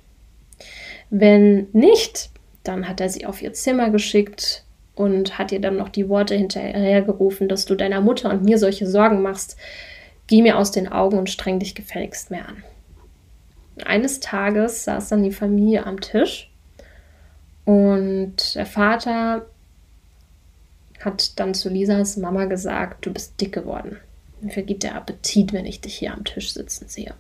Wenn 1.11 1.69
nicht, 1.73 2.31
dann 2.63 2.89
hat 2.89 3.01
er 3.01 3.09
sie 3.09 3.27
auf 3.27 3.41
ihr 3.41 3.53
Zimmer 3.53 3.91
geschickt, 3.91 4.64
und 4.95 5.39
hat 5.39 5.53
ihr 5.53 5.61
dann 5.61 5.77
noch 5.77 5.89
die 5.89 6.09
Worte 6.09 6.35
hinterhergerufen, 6.35 7.49
dass 7.49 7.65
du 7.65 7.75
deiner 7.75 8.01
Mutter 8.01 8.31
und 8.31 8.45
mir 8.45 8.59
solche 8.59 8.87
Sorgen 8.87 9.23
machst. 9.23 9.57
Geh 10.27 10.43
mir 10.43 10.57
aus 10.59 10.71
den 10.71 10.89
Augen 10.89 11.19
und 11.19 11.31
streng 11.31 11.59
dich 11.59 11.75
gefälligst 11.75 12.31
mehr 12.31 12.49
an. 12.49 12.63
Eines 13.85 14.21
Tages 14.21 14.85
saß 14.85 15.09
dann 15.09 15.25
die 15.25 15.33
Familie 15.33 15.85
am 15.85 16.01
Tisch 16.01 16.51
und 17.65 18.55
der 18.55 18.67
Vater 18.67 19.47
hat 21.01 21.39
dann 21.39 21.55
zu 21.55 21.69
Lisas 21.69 22.17
Mama 22.17 22.45
gesagt, 22.45 23.05
du 23.05 23.13
bist 23.13 23.41
dick 23.41 23.53
geworden. 23.53 23.99
Mir 24.41 24.53
vergeht 24.53 24.83
der 24.83 24.95
Appetit, 24.95 25.53
wenn 25.53 25.67
ich 25.67 25.81
dich 25.81 25.95
hier 25.95 26.13
am 26.13 26.25
Tisch 26.25 26.53
sitzen 26.53 26.89
sehe. 26.89 27.15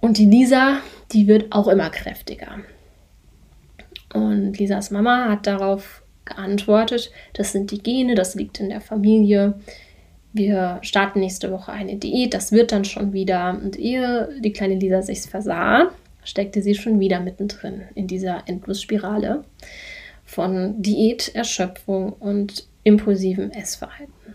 Und 0.00 0.18
die 0.18 0.26
Lisa, 0.26 0.80
die 1.12 1.26
wird 1.26 1.52
auch 1.52 1.68
immer 1.68 1.90
kräftiger. 1.90 2.60
Und 4.12 4.58
Lisas 4.58 4.90
Mama 4.90 5.28
hat 5.30 5.46
darauf 5.46 6.02
geantwortet, 6.26 7.10
das 7.32 7.52
sind 7.52 7.70
die 7.70 7.82
Gene, 7.82 8.14
das 8.14 8.34
liegt 8.34 8.60
in 8.60 8.68
der 8.68 8.80
Familie. 8.80 9.54
Wir 10.32 10.78
starten 10.82 11.20
nächste 11.20 11.50
Woche 11.50 11.72
eine 11.72 11.96
Diät, 11.96 12.34
das 12.34 12.52
wird 12.52 12.72
dann 12.72 12.84
schon 12.84 13.12
wieder. 13.12 13.58
Und 13.62 13.78
ehe 13.78 14.28
die 14.40 14.52
kleine 14.52 14.74
Lisa 14.74 15.00
sich 15.00 15.22
versah, 15.22 15.90
steckte 16.24 16.60
sie 16.60 16.74
schon 16.74 17.00
wieder 17.00 17.20
mittendrin 17.20 17.82
in 17.94 18.06
dieser 18.06 18.42
Endlosspirale 18.46 19.44
von 20.26 20.82
Diät, 20.82 21.34
Erschöpfung 21.34 22.12
und 22.12 22.66
impulsivem 22.84 23.50
Essverhalten. 23.50 24.34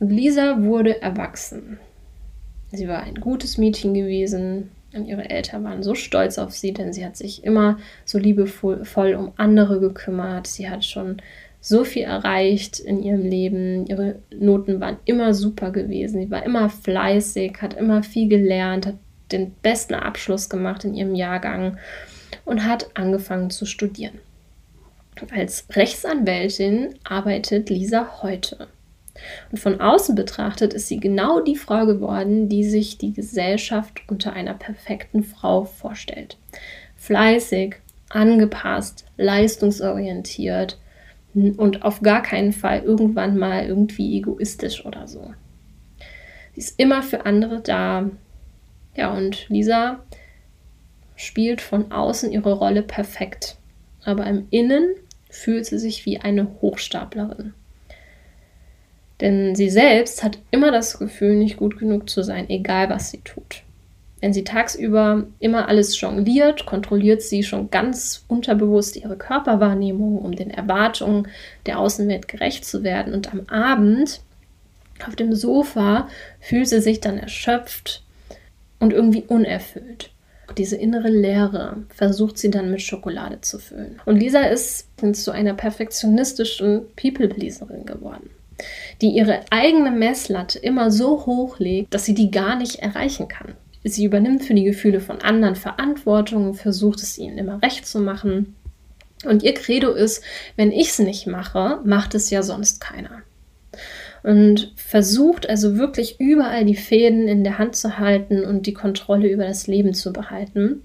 Und 0.00 0.10
Lisa 0.10 0.62
wurde 0.62 1.00
erwachsen. 1.00 1.78
Sie 2.72 2.88
war 2.88 3.02
ein 3.02 3.14
gutes 3.16 3.58
Mädchen 3.58 3.94
gewesen, 3.94 4.70
und 4.94 5.06
ihre 5.06 5.30
Eltern 5.30 5.64
waren 5.64 5.82
so 5.82 5.94
stolz 5.94 6.38
auf 6.38 6.52
sie, 6.52 6.72
denn 6.72 6.92
sie 6.92 7.04
hat 7.04 7.16
sich 7.16 7.44
immer 7.44 7.78
so 8.04 8.18
liebevoll 8.18 9.14
um 9.14 9.32
andere 9.36 9.80
gekümmert. 9.80 10.46
Sie 10.46 10.68
hat 10.68 10.84
schon 10.84 11.16
so 11.60 11.84
viel 11.84 12.02
erreicht 12.02 12.80
in 12.80 13.02
ihrem 13.02 13.22
Leben. 13.22 13.86
Ihre 13.86 14.16
Noten 14.34 14.80
waren 14.80 14.96
immer 15.04 15.32
super 15.32 15.70
gewesen. 15.70 16.20
Sie 16.20 16.30
war 16.30 16.44
immer 16.44 16.68
fleißig, 16.68 17.62
hat 17.62 17.74
immer 17.74 18.02
viel 18.02 18.28
gelernt, 18.28 18.86
hat 18.86 18.96
den 19.30 19.52
besten 19.62 19.94
Abschluss 19.94 20.50
gemacht 20.50 20.84
in 20.84 20.94
ihrem 20.94 21.14
Jahrgang 21.14 21.78
und 22.44 22.66
hat 22.66 22.90
angefangen 22.94 23.50
zu 23.50 23.64
studieren. 23.64 24.18
Als 25.30 25.66
Rechtsanwältin 25.70 26.94
arbeitet 27.04 27.70
Lisa 27.70 28.22
heute. 28.22 28.66
Und 29.50 29.58
von 29.58 29.80
außen 29.80 30.14
betrachtet 30.14 30.72
ist 30.72 30.88
sie 30.88 30.98
genau 30.98 31.40
die 31.40 31.56
Frau 31.56 31.86
geworden, 31.86 32.48
die 32.48 32.64
sich 32.64 32.98
die 32.98 33.12
Gesellschaft 33.12 34.00
unter 34.08 34.32
einer 34.32 34.54
perfekten 34.54 35.22
Frau 35.22 35.64
vorstellt. 35.64 36.38
Fleißig, 36.96 37.76
angepasst, 38.08 39.04
leistungsorientiert 39.16 40.78
und 41.34 41.82
auf 41.82 42.02
gar 42.02 42.22
keinen 42.22 42.52
Fall 42.52 42.82
irgendwann 42.82 43.38
mal 43.38 43.66
irgendwie 43.66 44.18
egoistisch 44.18 44.84
oder 44.84 45.08
so. 45.08 45.32
Sie 46.54 46.60
ist 46.60 46.78
immer 46.78 47.02
für 47.02 47.24
andere 47.24 47.60
da. 47.60 48.10
Ja, 48.94 49.12
und 49.14 49.48
Lisa 49.48 50.00
spielt 51.16 51.60
von 51.60 51.90
außen 51.90 52.30
ihre 52.30 52.52
Rolle 52.52 52.82
perfekt. 52.82 53.56
Aber 54.04 54.26
im 54.26 54.46
Innen 54.50 54.94
fühlt 55.30 55.64
sie 55.66 55.78
sich 55.78 56.04
wie 56.04 56.18
eine 56.18 56.48
Hochstaplerin. 56.60 57.54
Denn 59.22 59.54
sie 59.54 59.70
selbst 59.70 60.24
hat 60.24 60.40
immer 60.50 60.72
das 60.72 60.98
Gefühl, 60.98 61.36
nicht 61.36 61.56
gut 61.56 61.78
genug 61.78 62.10
zu 62.10 62.24
sein, 62.24 62.50
egal 62.50 62.90
was 62.90 63.12
sie 63.12 63.20
tut. 63.20 63.62
Wenn 64.20 64.32
sie 64.32 64.42
tagsüber 64.42 65.28
immer 65.38 65.68
alles 65.68 66.00
jongliert, 66.00 66.66
kontrolliert 66.66 67.22
sie 67.22 67.44
schon 67.44 67.70
ganz 67.70 68.24
unterbewusst 68.26 68.96
ihre 68.96 69.16
Körperwahrnehmung, 69.16 70.18
um 70.18 70.34
den 70.34 70.50
Erwartungen 70.50 71.28
der 71.66 71.78
Außenwelt 71.78 72.26
gerecht 72.26 72.64
zu 72.64 72.82
werden. 72.82 73.14
Und 73.14 73.32
am 73.32 73.42
Abend 73.48 74.22
auf 75.06 75.14
dem 75.14 75.32
Sofa 75.34 76.08
fühlt 76.40 76.68
sie 76.68 76.80
sich 76.80 76.98
dann 76.98 77.18
erschöpft 77.18 78.02
und 78.80 78.92
irgendwie 78.92 79.22
unerfüllt. 79.22 80.10
Diese 80.58 80.76
innere 80.76 81.08
Leere 81.08 81.76
versucht 81.94 82.38
sie 82.38 82.50
dann 82.50 82.72
mit 82.72 82.82
Schokolade 82.82 83.40
zu 83.40 83.60
füllen. 83.60 84.00
Und 84.04 84.16
Lisa 84.16 84.40
ist 84.40 84.88
zu 85.12 85.30
einer 85.30 85.54
perfektionistischen 85.54 86.86
People-Pleaserin 86.96 87.86
geworden 87.86 88.30
die 89.00 89.10
ihre 89.10 89.40
eigene 89.50 89.90
Messlatte 89.90 90.58
immer 90.58 90.90
so 90.90 91.26
hoch 91.26 91.58
legt, 91.58 91.92
dass 91.94 92.04
sie 92.04 92.14
die 92.14 92.30
gar 92.30 92.56
nicht 92.56 92.76
erreichen 92.76 93.28
kann. 93.28 93.54
Sie 93.84 94.04
übernimmt 94.04 94.44
für 94.44 94.54
die 94.54 94.64
Gefühle 94.64 95.00
von 95.00 95.20
anderen 95.22 95.56
Verantwortung 95.56 96.54
versucht 96.54 97.02
es 97.02 97.18
ihnen 97.18 97.38
immer 97.38 97.60
recht 97.62 97.86
zu 97.86 97.98
machen. 97.98 98.54
Und 99.24 99.42
ihr 99.42 99.54
Credo 99.54 99.92
ist, 99.92 100.22
wenn 100.56 100.72
ich 100.72 100.90
es 100.90 100.98
nicht 100.98 101.26
mache, 101.26 101.80
macht 101.84 102.14
es 102.14 102.30
ja 102.30 102.42
sonst 102.42 102.80
keiner. 102.80 103.22
Und 104.22 104.72
versucht 104.76 105.48
also 105.48 105.76
wirklich 105.76 106.20
überall 106.20 106.64
die 106.64 106.76
Fäden 106.76 107.26
in 107.26 107.42
der 107.42 107.58
Hand 107.58 107.74
zu 107.74 107.98
halten 107.98 108.44
und 108.44 108.66
die 108.66 108.74
Kontrolle 108.74 109.28
über 109.28 109.44
das 109.44 109.66
Leben 109.66 109.94
zu 109.94 110.12
behalten. 110.12 110.82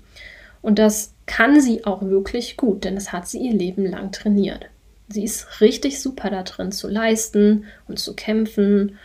Und 0.64 0.80
das 0.80 1.14
kann 1.28 1.62
sie 1.62 1.86
auch 1.86 2.02
wirklich 2.02 2.58
gut, 2.58 2.84
denn 2.84 2.96
das 2.96 3.12
hat 3.12 3.28
sie 3.28 3.40
ihr 3.40 3.54
Leben 3.54 3.86
lang 3.86 4.12
trainiert. 4.12 4.68
Sie 5.10 5.24
ist 5.24 5.62
richtig 5.62 6.02
super 6.02 6.30
da 6.30 6.44
drin 6.44 6.72
zu 6.72 6.88
leisten 6.88 7.66
und 7.88 8.00
zu 8.00 8.14
kämpfen, 8.14 8.98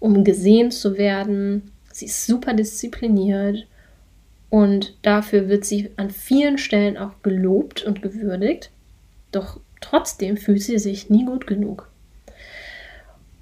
um 0.00 0.24
gesehen 0.24 0.70
zu 0.70 0.96
werden. 0.96 1.72
Sie 1.92 2.06
ist 2.06 2.26
super 2.26 2.54
diszipliniert 2.54 3.66
und 4.50 4.96
dafür 5.02 5.48
wird 5.48 5.64
sie 5.64 5.90
an 5.96 6.10
vielen 6.10 6.58
Stellen 6.58 6.96
auch 6.96 7.22
gelobt 7.22 7.82
und 7.82 8.02
gewürdigt. 8.02 8.70
Doch 9.32 9.60
trotzdem 9.80 10.36
fühlt 10.36 10.62
sie 10.62 10.78
sich 10.78 11.10
nie 11.10 11.24
gut 11.24 11.46
genug. 11.46 11.90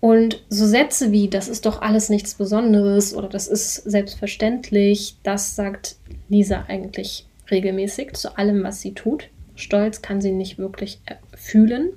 Und 0.01 0.43
so 0.49 0.67
Sätze 0.67 1.13
wie, 1.13 1.29
das 1.29 1.47
ist 1.47 1.65
doch 1.65 1.81
alles 1.81 2.09
nichts 2.09 2.35
Besonderes 2.35 3.15
oder 3.15 3.29
das 3.29 3.47
ist 3.47 3.77
selbstverständlich, 3.77 5.17
das 5.23 5.55
sagt 5.55 5.95
Lisa 6.29 6.65
eigentlich 6.67 7.27
regelmäßig 7.53 8.15
zu 8.15 8.37
allem, 8.37 8.65
was 8.65 8.81
sie 8.81 8.95
tut. 8.95 9.29
Stolz 9.55 10.03
kann 10.03 10.21
sie 10.21 10.33
nicht 10.33 10.59
wirklich 10.59 11.01
fühlen. 11.35 11.91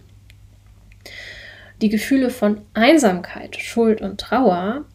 Die 1.82 1.90
Gefühle 1.90 2.30
von 2.30 2.62
Einsamkeit, 2.74 3.58
Schuld 3.58 4.02
und 4.02 4.20
Trauer, 4.20 4.86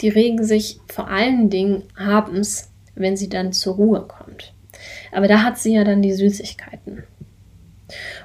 die 0.00 0.08
regen 0.08 0.44
sich 0.44 0.80
vor 0.88 1.08
allen 1.08 1.50
Dingen 1.50 1.84
abends, 1.96 2.70
wenn 2.94 3.16
sie 3.16 3.28
dann 3.28 3.52
zur 3.52 3.76
Ruhe 3.76 4.02
kommt. 4.02 4.52
Aber 5.12 5.28
da 5.28 5.42
hat 5.42 5.58
sie 5.58 5.74
ja 5.74 5.84
dann 5.84 6.02
die 6.02 6.12
Süßigkeiten. 6.12 7.04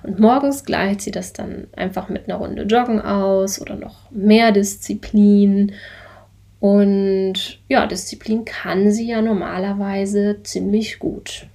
Und 0.04 0.20
morgens 0.20 0.66
gleicht 0.66 1.02
sie 1.02 1.12
das 1.12 1.32
dann 1.32 1.68
einfach 1.76 2.10
mit 2.10 2.28
einer 2.28 2.38
Runde 2.38 2.64
Joggen 2.64 3.02
aus 3.02 3.62
oder 3.62 3.76
noch 3.76 4.12
mehr 4.12 4.52
Disziplin. 4.52 5.72
Und 6.60 7.60
ja, 7.70 7.86
Disziplin 7.88 8.46
kann 8.46 8.92
sie 8.92 9.08
ja 9.08 9.22
normalerweise 9.22 10.44
ziemlich 10.44 11.00
gut. 11.00 11.48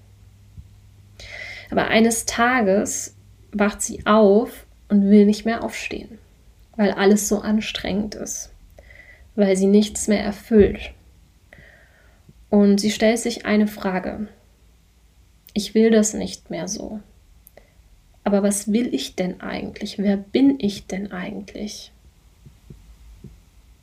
Aber 1.71 1.89
eines 1.89 2.25
Tages 2.25 3.15
wacht 3.53 3.83
sie 3.83 4.05
auf 4.07 4.67
und 4.89 5.11
will 5.11 5.27
nicht 5.27 5.45
mehr 5.45 5.63
aufstehen, 5.63 6.19
weil 6.77 6.93
alles 6.93 7.29
so 7.29 7.41
anstrengend 7.41 8.15
ist, 8.15 8.51
weil 9.35 9.57
sie 9.57 9.67
nichts 9.67 10.09
mehr 10.09 10.23
erfüllt. 10.23 10.93
Und 12.51 12.81
sie 12.81 12.91
stellt 12.91 13.19
sich 13.19 13.45
eine 13.47 13.67
Frage. 13.67 14.29
Ich 15.53 15.75
will 15.75 15.91
das 15.91 16.15
nicht 16.15 16.51
mehr 16.51 16.69
so. 16.69 17.01
Aber 18.25 18.43
was 18.43 18.73
will 18.73 18.95
ich 18.95 19.17
denn 19.17 19.41
eigentlich? 19.41 19.99
Wer 19.99 20.17
bin 20.17 20.59
ich 20.61 20.87
denn 20.87 21.13
eigentlich? 21.13 21.93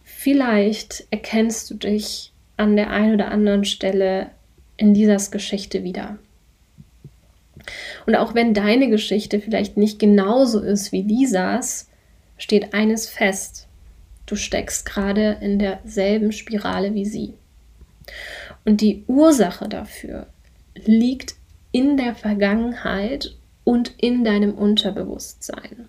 Vielleicht 0.04 1.06
erkennst 1.12 1.70
du 1.70 1.76
dich 1.76 2.32
an 2.58 2.76
der 2.76 2.90
einen 2.90 3.16
oder 3.16 3.30
anderen 3.30 3.66
Stelle 3.66 4.30
in 4.78 4.94
dieser 4.94 5.18
Geschichte 5.32 5.84
wieder. 5.84 6.18
Und 8.06 8.16
auch 8.16 8.36
wenn 8.36 8.54
deine 8.54 8.90
Geschichte 8.90 9.40
vielleicht 9.40 9.78
nicht 9.78 10.00
genauso 10.00 10.60
ist 10.60 10.92
wie 10.92 11.02
Lisas, 11.02 11.90
steht 12.38 12.74
eines 12.74 13.08
fest. 13.08 13.68
Du 14.26 14.36
steckst 14.36 14.86
gerade 14.86 15.38
in 15.42 15.60
derselben 15.60 16.32
Spirale 16.32 16.94
wie 16.94 17.06
sie. 17.06 17.34
Und 18.66 18.82
die 18.82 19.04
Ursache 19.08 19.70
dafür 19.70 20.28
liegt 20.76 21.36
in 21.72 21.98
der 21.98 22.16
Vergangenheit 22.16 23.36
und 23.64 23.94
in 23.98 24.24
deinem 24.24 24.54
Unterbewusstsein. 24.54 25.88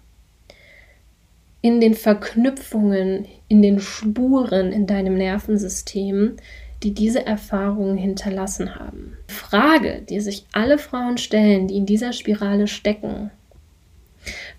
In 1.63 1.81
den 1.81 1.95
Verknüpfungen, 1.95 3.27
in 3.49 3.63
den 3.63 3.81
Spuren 3.81 4.73
in 4.73 4.87
deinem 4.87 5.17
Nervensystem, 5.17 6.37
die 6.87 6.95
diese 6.95 7.27
Erfahrungen 7.27 7.97
hinterlassen 7.97 8.77
haben. 8.77 9.17
Frage, 9.27 10.03
die 10.09 10.21
sich 10.21 10.47
alle 10.53 10.79
Frauen 10.79 11.19
stellen, 11.19 11.67
die 11.67 11.77
in 11.77 11.85
dieser 11.85 12.13
Spirale 12.13 12.69
stecken. 12.69 13.33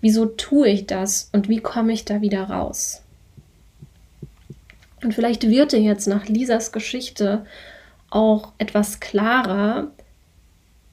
Wieso 0.02 0.26
tue 0.26 0.68
ich 0.68 0.86
das 0.86 1.30
und 1.32 1.48
wie 1.48 1.60
komme 1.60 1.94
ich 1.94 2.04
da 2.04 2.20
wieder 2.20 2.42
raus? 2.42 3.00
Und 5.02 5.14
vielleicht 5.14 5.48
wird 5.48 5.72
dir 5.72 5.80
jetzt 5.80 6.06
nach 6.06 6.26
Lisas 6.26 6.70
Geschichte 6.70 7.46
auch 8.10 8.52
etwas 8.58 9.00
klarer, 9.00 9.90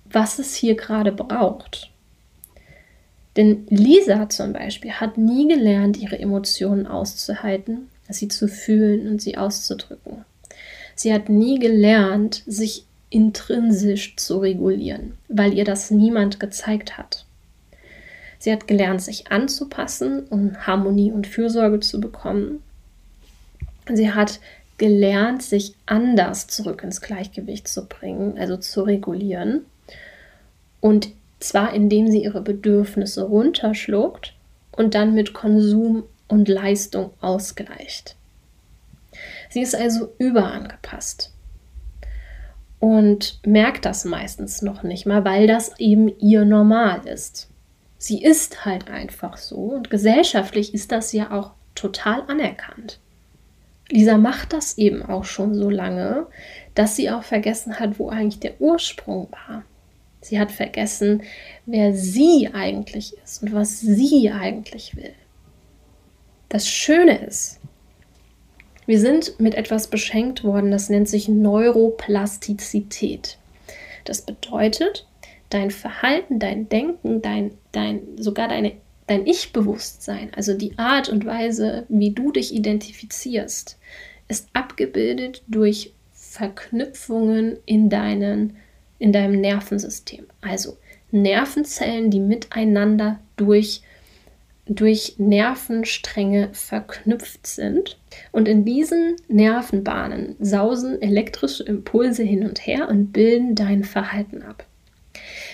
was 0.06 0.40
es 0.40 0.56
hier 0.56 0.76
gerade 0.76 1.12
braucht. 1.12 1.92
Denn 3.36 3.68
Lisa 3.68 4.30
zum 4.30 4.54
Beispiel 4.54 4.92
hat 4.92 5.18
nie 5.18 5.50
gelernt, 5.50 5.98
ihre 5.98 6.18
Emotionen 6.18 6.88
auszuhalten, 6.88 7.90
sie 8.08 8.30
zu 8.30 8.48
fühlen 8.48 9.10
und 9.10 9.22
sie 9.22 9.38
auszudrücken. 9.38 10.24
Sie 10.96 11.14
hat 11.14 11.30
nie 11.30 11.60
gelernt, 11.60 12.44
sich 12.46 12.86
intrinsisch 13.10 14.16
zu 14.16 14.40
regulieren, 14.40 15.14
weil 15.28 15.54
ihr 15.54 15.66
das 15.66 15.92
niemand 15.92 16.40
gezeigt 16.40 16.98
hat. 16.98 17.26
Sie 18.40 18.52
hat 18.52 18.68
gelernt, 18.68 19.02
sich 19.02 19.32
anzupassen, 19.32 20.26
um 20.30 20.56
Harmonie 20.66 21.12
und 21.12 21.28
Fürsorge 21.28 21.80
zu 21.80 22.00
bekommen. 22.00 22.62
Sie 23.92 24.12
hat 24.12 24.40
gelernt, 24.78 25.42
sich 25.42 25.76
anders 25.86 26.48
zurück 26.48 26.84
ins 26.84 27.02
Gleichgewicht 27.02 27.68
zu 27.68 27.86
bringen, 27.86 28.38
also 28.38 28.58
zu 28.58 28.82
regulieren. 28.84 29.62
Und 30.82 31.10
zwar 31.40 31.74
indem 31.74 32.08
sie 32.08 32.24
ihre 32.24 32.42
Bedürfnisse 32.42 33.24
runterschluckt 33.24 34.34
und 34.72 34.96
dann 34.96 35.14
mit 35.14 35.34
Konsum 35.34 36.04
und 36.28 36.48
Leistung 36.48 37.12
ausgleicht. 37.22 38.15
Sie 39.56 39.62
ist 39.62 39.74
also 39.74 40.14
überangepasst 40.18 41.34
und 42.80 43.40
merkt 43.46 43.86
das 43.86 44.04
meistens 44.04 44.62
noch 44.62 44.84
nicht 44.84 45.06
mal, 45.06 45.24
weil 45.24 45.48
das 45.48 45.80
eben 45.80 46.10
ihr 46.20 46.44
Normal 46.44 47.08
ist. 47.08 47.50
Sie 47.98 48.22
ist 48.22 48.66
halt 48.66 48.90
einfach 48.90 49.38
so 49.38 49.56
und 49.56 49.90
gesellschaftlich 49.90 50.74
ist 50.74 50.92
das 50.92 51.14
ja 51.14 51.32
auch 51.32 51.52
total 51.74 52.24
anerkannt. 52.28 53.00
Lisa 53.90 54.18
macht 54.18 54.52
das 54.52 54.78
eben 54.78 55.02
auch 55.04 55.24
schon 55.24 55.56
so 55.56 55.70
lange, 55.70 56.28
dass 56.74 56.98
sie 56.98 57.10
auch 57.10 57.24
vergessen 57.24 57.80
hat, 57.80 57.98
wo 57.98 58.10
eigentlich 58.10 58.42
der 58.42 58.60
Ursprung 58.60 59.30
war. 59.48 59.64
Sie 60.20 60.38
hat 60.38 60.52
vergessen, 60.52 61.24
wer 61.66 61.94
sie 61.94 62.50
eigentlich 62.54 63.16
ist 63.24 63.42
und 63.42 63.54
was 63.54 63.80
sie 63.80 64.32
eigentlich 64.32 64.98
will. 64.98 65.14
Das 66.50 66.68
Schöne 66.68 67.20
ist, 67.26 67.62
wir 68.86 69.00
sind 69.00 69.40
mit 69.40 69.56
etwas 69.56 69.88
beschenkt 69.88 70.44
worden, 70.44 70.72
das 70.72 70.90
nennt 70.90 71.10
sich 71.10 71.28
Neuroplastizität. 71.28 73.38
Das 74.04 74.22
bedeutet, 74.22 75.08
dein 75.50 75.72
Verhalten, 75.72 76.40
dein 76.40 76.70
Denken, 76.70 77.22
dein, 77.22 77.52
dein, 77.72 78.02
sogar 78.18 78.48
deine, 78.48 78.74
dein 79.08 79.26
Ich-Bewusstsein, 79.26 80.32
also 80.36 80.56
die 80.56 80.78
Art 80.78 81.10
und 81.10 81.26
Weise, 81.26 81.86
wie 81.90 82.12
du 82.12 82.32
dich 82.32 82.54
identifizierst, 82.54 83.80
ist 84.28 84.48
abgebildet 84.54 85.42
durch 85.48 85.94
Verknüpfungen 86.14 87.58
in 87.66 87.90
deinen 87.90 88.58
in 89.00 89.12
deinem 89.12 89.42
Nervensystem. 89.42 90.26
Also 90.42 90.78
Nervenzellen, 91.12 92.12
die 92.12 92.20
miteinander 92.20 93.20
durch, 93.38 93.82
durch 94.68 95.16
Nervenstränge 95.18 96.50
verknüpft 96.54 97.46
sind. 97.46 97.98
Und 98.32 98.48
in 98.48 98.66
diesen 98.66 99.16
Nervenbahnen 99.28 100.36
sausen 100.40 101.02
elektrische 101.02 101.64
Impulse 101.64 102.24
hin 102.24 102.46
und 102.46 102.66
her 102.66 102.90
und 102.90 103.12
bilden 103.12 103.56
dein 103.56 103.84
Verhalten 103.84 104.42
ab. 104.42 104.66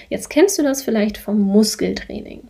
Jetzt 0.09 0.29
kennst 0.29 0.57
du 0.59 0.63
das 0.63 0.83
vielleicht 0.83 1.17
vom 1.17 1.39
Muskeltraining. 1.39 2.43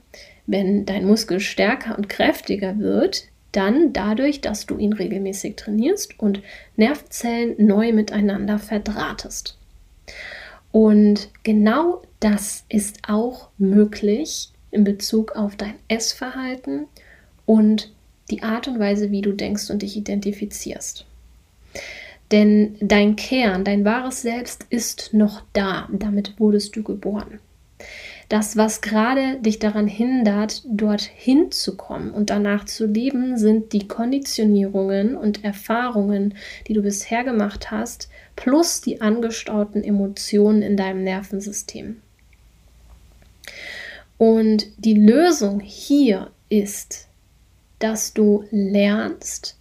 Wenn 0.48 0.86
dein 0.86 1.06
Muskel 1.06 1.40
stärker 1.40 1.98
und 1.98 2.10
kräftiger 2.10 2.80
wird, 2.80 3.26
dann 3.52 3.94
dadurch, 3.94 4.42
dass 4.42 4.66
du 4.66 4.78
ihn 4.78 4.94
regelmäßig 4.94 5.56
trainierst 5.56 6.20
und 6.20 6.42
Nervenzellen 6.76 7.56
neu 7.58 7.92
miteinander 7.92 8.60
verdrahtest. 8.60 9.58
Und 10.72 11.30
genau 11.44 12.02
das 12.20 12.64
ist 12.70 13.00
auch 13.08 13.50
möglich 13.58 14.52
in 14.72 14.84
Bezug 14.84 15.36
auf 15.36 15.56
dein 15.56 15.76
Essverhalten 15.88 16.88
und 17.46 17.92
die 18.30 18.44
Art 18.44 18.68
und 18.68 18.80
Weise, 18.80 19.12
wie 19.12 19.22
du 19.22 19.34
denkst 19.34 19.70
und 19.70 19.82
dich 19.82 19.98
identifizierst. 19.98 21.06
Denn 22.32 22.78
dein 22.80 23.18
Kern, 23.18 23.66
dein 23.66 23.84
wahres 23.84 24.22
Selbst 24.22 24.66
ist 24.70 25.14
noch 25.14 25.44
da. 25.54 25.90
Damit 25.92 26.40
wurdest 26.40 26.76
du 26.76 26.84
geboren. 26.84 27.40
Das, 28.30 28.56
was 28.56 28.80
gerade 28.80 29.42
dich 29.42 29.60
daran 29.60 29.88
hindert, 29.88 30.64
dorthin 30.66 31.52
zu 31.52 31.76
kommen 31.76 32.12
und 32.12 32.30
danach 32.30 32.64
zu 32.64 32.86
leben, 32.86 33.38
sind 33.38 33.74
die 33.74 33.90
Konditionierungen 33.90 35.18
und 35.18 35.44
Erfahrungen, 35.44 36.36
die 36.68 36.74
du 36.74 36.82
bisher 36.82 37.26
gemacht 37.26 37.72
hast, 37.72 38.08
plus 38.38 38.80
die 38.80 39.02
angestauten 39.02 39.84
Emotionen 39.84 40.62
in 40.62 40.78
deinem 40.78 41.04
Nervensystem. 41.04 41.98
Und 44.22 44.68
die 44.78 44.94
Lösung 44.94 45.60
hier 45.60 46.30
ist, 46.48 47.08
dass 47.80 48.14
du 48.14 48.46
lernst, 48.52 49.58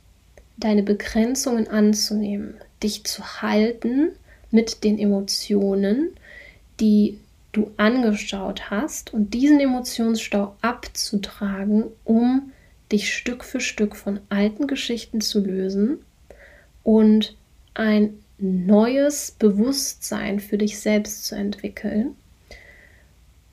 deine 0.59 0.83
Begrenzungen 0.83 1.67
anzunehmen, 1.67 2.57
dich 2.83 3.05
zu 3.05 3.41
halten 3.41 4.11
mit 4.51 4.85
den 4.85 4.99
Emotionen, 4.99 6.11
die 6.79 7.19
du 7.53 7.71
angeschaut 7.79 8.71
hast 8.71 9.15
und 9.15 9.33
diesen 9.33 9.61
Emotionsstau 9.61 10.55
abzutragen, 10.61 11.85
um 12.05 12.53
dich 12.93 13.15
Stück 13.15 13.45
für 13.45 13.61
Stück 13.61 13.97
von 13.97 14.21
alten 14.29 14.67
Geschichten 14.67 15.23
zu 15.23 15.41
lösen 15.41 16.01
und 16.85 17.35
ein 17.73 18.13
neues 18.37 19.31
Bewusstsein 19.31 20.39
für 20.39 20.59
dich 20.59 20.79
selbst 20.81 21.25
zu 21.25 21.35
entwickeln 21.35 22.15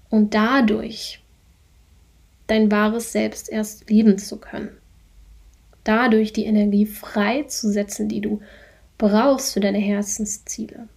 und 0.10 0.34
dadurch 0.34 1.22
dein 2.48 2.72
wahres 2.72 3.12
Selbst 3.12 3.50
erst 3.50 3.90
leben 3.90 4.18
zu 4.18 4.38
können. 4.38 4.70
Dadurch 5.84 6.34
die 6.34 6.46
Energie 6.46 6.86
freizusetzen, 6.86 8.10
die 8.10 8.22
du 8.22 8.42
brauchst 8.98 9.54
für 9.54 9.60
deine 9.60 9.78
Herzensziele. 9.78 10.88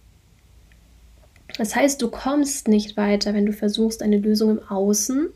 Das 1.57 1.75
heißt, 1.75 2.01
du 2.01 2.09
kommst 2.09 2.67
nicht 2.67 2.97
weiter, 2.97 3.33
wenn 3.33 3.45
du 3.45 3.53
versuchst, 3.53 4.01
eine 4.01 4.17
Lösung 4.17 4.57
im 4.57 4.63
Außen 4.63 5.29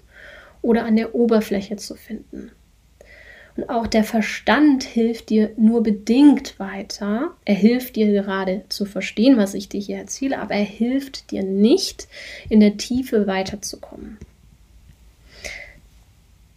oder 0.62 0.86
an 0.86 0.96
der 0.96 1.14
Oberfläche 1.14 1.76
zu 1.76 1.96
finden. 1.96 2.52
Und 3.56 3.70
auch 3.70 3.88
der 3.88 4.04
Verstand 4.04 4.84
hilft 4.84 5.30
dir 5.30 5.52
nur 5.56 5.82
bedingt 5.82 6.60
weiter. 6.60 7.34
Er 7.46 7.56
hilft 7.56 7.96
dir 7.96 8.12
gerade 8.12 8.63
zu 8.68 8.86
verstehen, 8.86 9.38
was 9.38 9.54
ich 9.54 9.70
dir 9.70 9.80
hier 9.80 9.98
erzähle, 9.98 10.39
aber 10.39 10.56
er 10.56 10.65
hilft 10.65 11.32
dir 11.32 11.44
nicht, 11.44 12.08
in 12.50 12.60
der 12.60 12.76
Tiefe 12.78 13.28
weiterzukommen. 13.28 14.18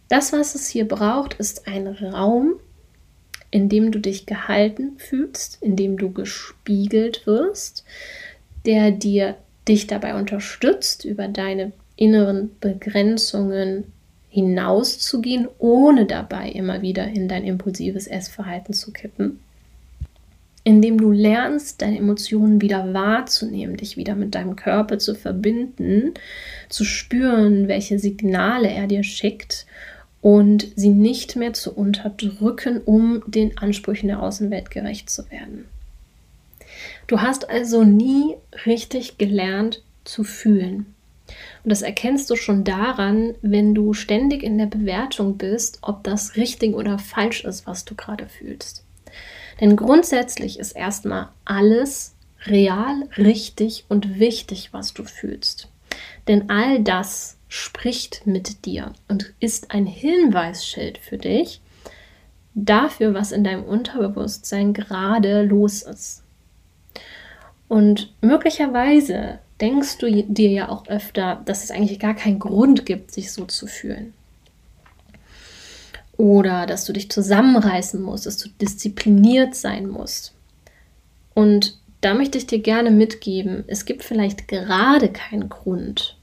Das, 0.09 0.33
was 0.33 0.55
es 0.55 0.67
hier 0.67 0.87
braucht, 0.87 1.35
ist 1.35 1.67
ein 1.67 1.87
Raum, 1.87 2.55
in 3.51 3.69
dem 3.69 3.91
du 3.91 3.99
dich 3.99 4.25
gehalten 4.25 4.97
fühlst, 4.97 5.59
in 5.61 5.75
dem 5.75 5.97
du 5.97 6.11
gespiegelt 6.11 7.25
wirst, 7.25 7.85
der 8.65 8.91
dir 8.91 9.35
dich 9.67 9.87
dabei 9.87 10.15
unterstützt, 10.15 11.05
über 11.05 11.27
deine 11.27 11.71
inneren 11.95 12.51
Begrenzungen 12.59 13.85
hinauszugehen, 14.29 15.47
ohne 15.57 16.05
dabei 16.05 16.49
immer 16.49 16.81
wieder 16.81 17.07
in 17.07 17.27
dein 17.27 17.43
impulsives 17.43 18.07
Essverhalten 18.07 18.73
zu 18.73 18.91
kippen. 18.91 19.39
Indem 20.63 20.99
du 20.99 21.11
lernst, 21.11 21.81
deine 21.81 21.97
Emotionen 21.97 22.61
wieder 22.61 22.93
wahrzunehmen, 22.93 23.77
dich 23.77 23.97
wieder 23.97 24.13
mit 24.13 24.35
deinem 24.35 24.55
Körper 24.55 24.99
zu 24.99 25.15
verbinden, 25.15 26.13
zu 26.67 26.83
spüren, 26.83 27.67
welche 27.67 27.97
Signale 27.97 28.69
er 28.69 28.85
dir 28.85 29.03
schickt 29.03 29.65
und 30.21 30.67
sie 30.75 30.89
nicht 30.89 31.35
mehr 31.35 31.53
zu 31.53 31.73
unterdrücken, 31.73 32.81
um 32.81 33.23
den 33.25 33.57
Ansprüchen 33.57 34.07
der 34.07 34.21
Außenwelt 34.21 34.69
gerecht 34.69 35.09
zu 35.09 35.29
werden. 35.31 35.65
Du 37.07 37.21
hast 37.21 37.49
also 37.49 37.83
nie 37.83 38.35
richtig 38.65 39.17
gelernt 39.17 39.81
zu 40.03 40.23
fühlen. 40.23 40.93
Und 41.63 41.71
das 41.71 41.81
erkennst 41.81 42.29
du 42.29 42.35
schon 42.35 42.63
daran, 42.63 43.35
wenn 43.41 43.75
du 43.75 43.93
ständig 43.93 44.43
in 44.43 44.57
der 44.57 44.65
Bewertung 44.65 45.37
bist, 45.37 45.79
ob 45.81 46.03
das 46.03 46.35
richtig 46.35 46.75
oder 46.75 46.99
falsch 46.99 47.43
ist, 47.43 47.67
was 47.67 47.85
du 47.85 47.95
gerade 47.95 48.27
fühlst. 48.27 48.85
Denn 49.59 49.75
grundsätzlich 49.75 50.57
ist 50.59 50.71
erstmal 50.71 51.29
alles 51.43 52.15
real, 52.45 53.03
richtig 53.17 53.85
und 53.89 54.19
wichtig, 54.19 54.69
was 54.71 54.93
du 54.93 55.03
fühlst. 55.03 55.67
Denn 56.27 56.49
all 56.49 56.81
das 56.81 57.37
spricht 57.49 58.25
mit 58.25 58.65
dir 58.65 58.93
und 59.07 59.33
ist 59.39 59.71
ein 59.71 59.85
Hinweisschild 59.85 60.97
für 60.97 61.17
dich 61.17 61.61
dafür, 62.53 63.13
was 63.13 63.31
in 63.31 63.43
deinem 63.43 63.63
Unterbewusstsein 63.63 64.73
gerade 64.73 65.43
los 65.43 65.81
ist. 65.81 66.23
Und 67.67 68.13
möglicherweise 68.21 69.39
denkst 69.61 69.97
du 69.97 70.23
dir 70.23 70.49
ja 70.49 70.69
auch 70.69 70.87
öfter, 70.87 71.41
dass 71.45 71.63
es 71.63 71.71
eigentlich 71.71 71.99
gar 71.99 72.15
keinen 72.15 72.39
Grund 72.39 72.85
gibt, 72.85 73.11
sich 73.11 73.31
so 73.31 73.45
zu 73.45 73.67
fühlen. 73.67 74.13
Oder 76.17 76.65
dass 76.65 76.85
du 76.85 76.93
dich 76.93 77.09
zusammenreißen 77.09 78.01
musst, 78.01 78.25
dass 78.25 78.37
du 78.37 78.49
diszipliniert 78.49 79.55
sein 79.55 79.87
musst. 79.87 80.33
Und 81.33 81.77
da 82.01 82.13
möchte 82.13 82.37
ich 82.37 82.47
dir 82.47 82.59
gerne 82.59 82.91
mitgeben, 82.91 83.63
es 83.67 83.85
gibt 83.85 84.03
vielleicht 84.03 84.47
gerade 84.47 85.09
keinen 85.11 85.49
Grund, 85.49 86.17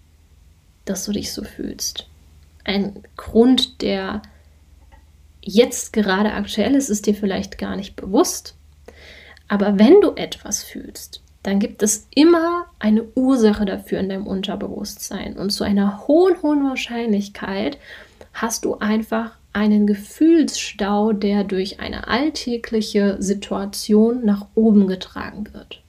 dass 0.85 1.05
du 1.05 1.13
dich 1.13 1.33
so 1.33 1.45
fühlst. 1.45 2.07
Ein 2.65 3.03
Grund, 3.17 3.83
der 3.83 4.23
jetzt 5.43 5.93
gerade 5.93 6.33
aktuell 6.33 6.75
ist, 6.75 6.89
ist 6.89 7.07
dir 7.07 7.15
vielleicht 7.15 7.59
gar 7.59 7.77
nicht 7.77 7.97
bewusst. 7.97 8.55
Aber 9.49 9.79
wenn 9.79 10.01
du 10.01 10.13
etwas 10.17 10.65
fühlst, 10.65 11.23
dann 11.47 11.61
gibt 11.61 11.85
es 11.85 12.09
immer 12.13 12.67
eine 12.81 13.05
Ursache 13.15 13.65
dafür 13.65 14.01
in 14.01 14.09
deinem 14.09 14.27
Unterbewusstsein. 14.27 15.37
Und 15.37 15.51
zu 15.51 15.63
einer 15.63 16.09
hohen, 16.09 16.43
hohen 16.43 16.65
Wahrscheinlichkeit 16.65 17.79
hast 18.33 18.65
du 18.65 18.79
einfach 18.79 19.31
einen 19.53 19.87
Gefühlsstau, 19.87 21.13
der 21.13 21.45
durch 21.45 21.79
eine 21.79 22.09
alltägliche 22.09 23.17
Situation 23.21 24.25
nach 24.25 24.47
oben 24.57 24.89
getragen 24.89 25.47
wird. 25.53 25.83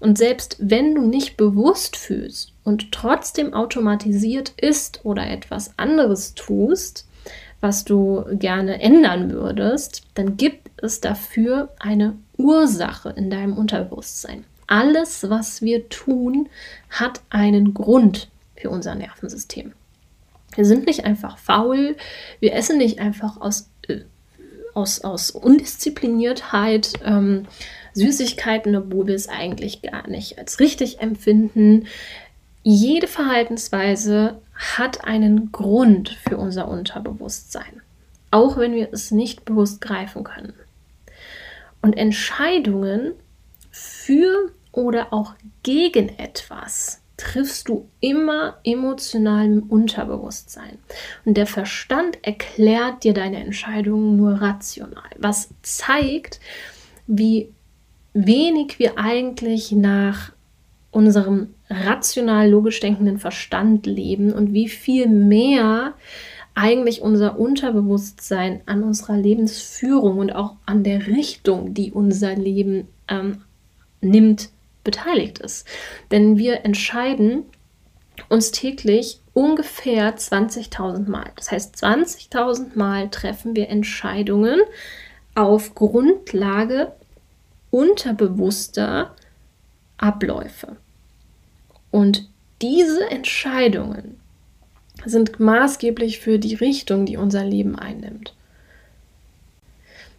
Und 0.00 0.18
selbst 0.18 0.56
wenn 0.58 0.96
du 0.96 1.02
nicht 1.02 1.36
bewusst 1.36 1.96
fühlst 1.96 2.52
und 2.64 2.90
trotzdem 2.90 3.54
automatisiert 3.54 4.52
ist 4.56 5.04
oder 5.04 5.30
etwas 5.30 5.78
anderes 5.78 6.34
tust, 6.34 7.06
was 7.60 7.84
du 7.84 8.24
gerne 8.32 8.82
ändern 8.82 9.30
würdest, 9.30 10.02
dann 10.14 10.36
gibt 10.36 10.82
es 10.82 11.00
dafür 11.00 11.68
eine 11.78 12.16
Ursache 12.38 13.10
in 13.10 13.30
deinem 13.30 13.56
Unterbewusstsein. 13.56 14.44
Alles, 14.66 15.28
was 15.28 15.62
wir 15.62 15.88
tun, 15.88 16.48
hat 16.90 17.20
einen 17.30 17.72
Grund 17.74 18.28
für 18.56 18.70
unser 18.70 18.94
Nervensystem. 18.94 19.72
Wir 20.54 20.64
sind 20.64 20.86
nicht 20.86 21.04
einfach 21.04 21.38
faul, 21.38 21.96
wir 22.40 22.54
essen 22.54 22.78
nicht 22.78 22.98
einfach 22.98 23.40
aus, 23.40 23.68
äh, 23.88 24.00
aus, 24.74 25.02
aus 25.02 25.30
Undiszipliniertheit 25.30 26.94
ähm, 27.04 27.46
Süßigkeiten, 27.94 28.74
obwohl 28.74 29.06
wir 29.06 29.14
es 29.14 29.28
eigentlich 29.28 29.82
gar 29.82 30.08
nicht 30.08 30.38
als 30.38 30.58
richtig 30.60 31.00
empfinden. 31.00 31.86
Jede 32.62 33.06
Verhaltensweise 33.06 34.40
hat 34.54 35.04
einen 35.04 35.52
Grund 35.52 36.18
für 36.28 36.36
unser 36.36 36.68
Unterbewusstsein, 36.68 37.82
auch 38.30 38.56
wenn 38.56 38.74
wir 38.74 38.88
es 38.92 39.10
nicht 39.10 39.44
bewusst 39.44 39.80
greifen 39.80 40.24
können. 40.24 40.52
Und 41.86 41.96
Entscheidungen 41.96 43.12
für 43.70 44.50
oder 44.72 45.12
auch 45.12 45.34
gegen 45.62 46.08
etwas 46.18 47.00
triffst 47.16 47.68
du 47.68 47.88
immer 48.00 48.56
emotional 48.64 49.44
im 49.46 49.62
Unterbewusstsein. 49.62 50.78
Und 51.24 51.36
der 51.36 51.46
Verstand 51.46 52.18
erklärt 52.22 53.04
dir 53.04 53.14
deine 53.14 53.38
Entscheidungen 53.38 54.16
nur 54.16 54.32
rational, 54.32 55.08
was 55.16 55.50
zeigt, 55.62 56.40
wie 57.06 57.52
wenig 58.14 58.80
wir 58.80 58.98
eigentlich 58.98 59.70
nach 59.70 60.32
unserem 60.90 61.54
rational 61.70 62.50
logisch 62.50 62.80
denkenden 62.80 63.18
Verstand 63.20 63.86
leben 63.86 64.32
und 64.32 64.52
wie 64.52 64.68
viel 64.68 65.06
mehr 65.06 65.94
eigentlich 66.56 67.02
unser 67.02 67.38
Unterbewusstsein 67.38 68.62
an 68.64 68.82
unserer 68.82 69.16
Lebensführung 69.16 70.18
und 70.18 70.32
auch 70.32 70.56
an 70.64 70.82
der 70.82 71.06
Richtung, 71.06 71.74
die 71.74 71.92
unser 71.92 72.34
Leben 72.34 72.88
ähm, 73.08 73.42
nimmt, 74.00 74.48
beteiligt 74.82 75.38
ist. 75.38 75.68
Denn 76.10 76.38
wir 76.38 76.64
entscheiden 76.64 77.44
uns 78.30 78.52
täglich 78.52 79.20
ungefähr 79.34 80.16
20.000 80.16 81.10
Mal. 81.10 81.30
Das 81.36 81.52
heißt, 81.52 81.76
20.000 81.76 82.68
Mal 82.74 83.10
treffen 83.10 83.54
wir 83.54 83.68
Entscheidungen 83.68 84.60
auf 85.34 85.74
Grundlage 85.74 86.92
unterbewusster 87.70 89.14
Abläufe. 89.98 90.76
Und 91.90 92.30
diese 92.62 93.10
Entscheidungen 93.10 94.18
sind 95.06 95.40
maßgeblich 95.40 96.20
für 96.20 96.38
die 96.38 96.54
Richtung, 96.54 97.06
die 97.06 97.16
unser 97.16 97.44
Leben 97.44 97.78
einnimmt. 97.78 98.34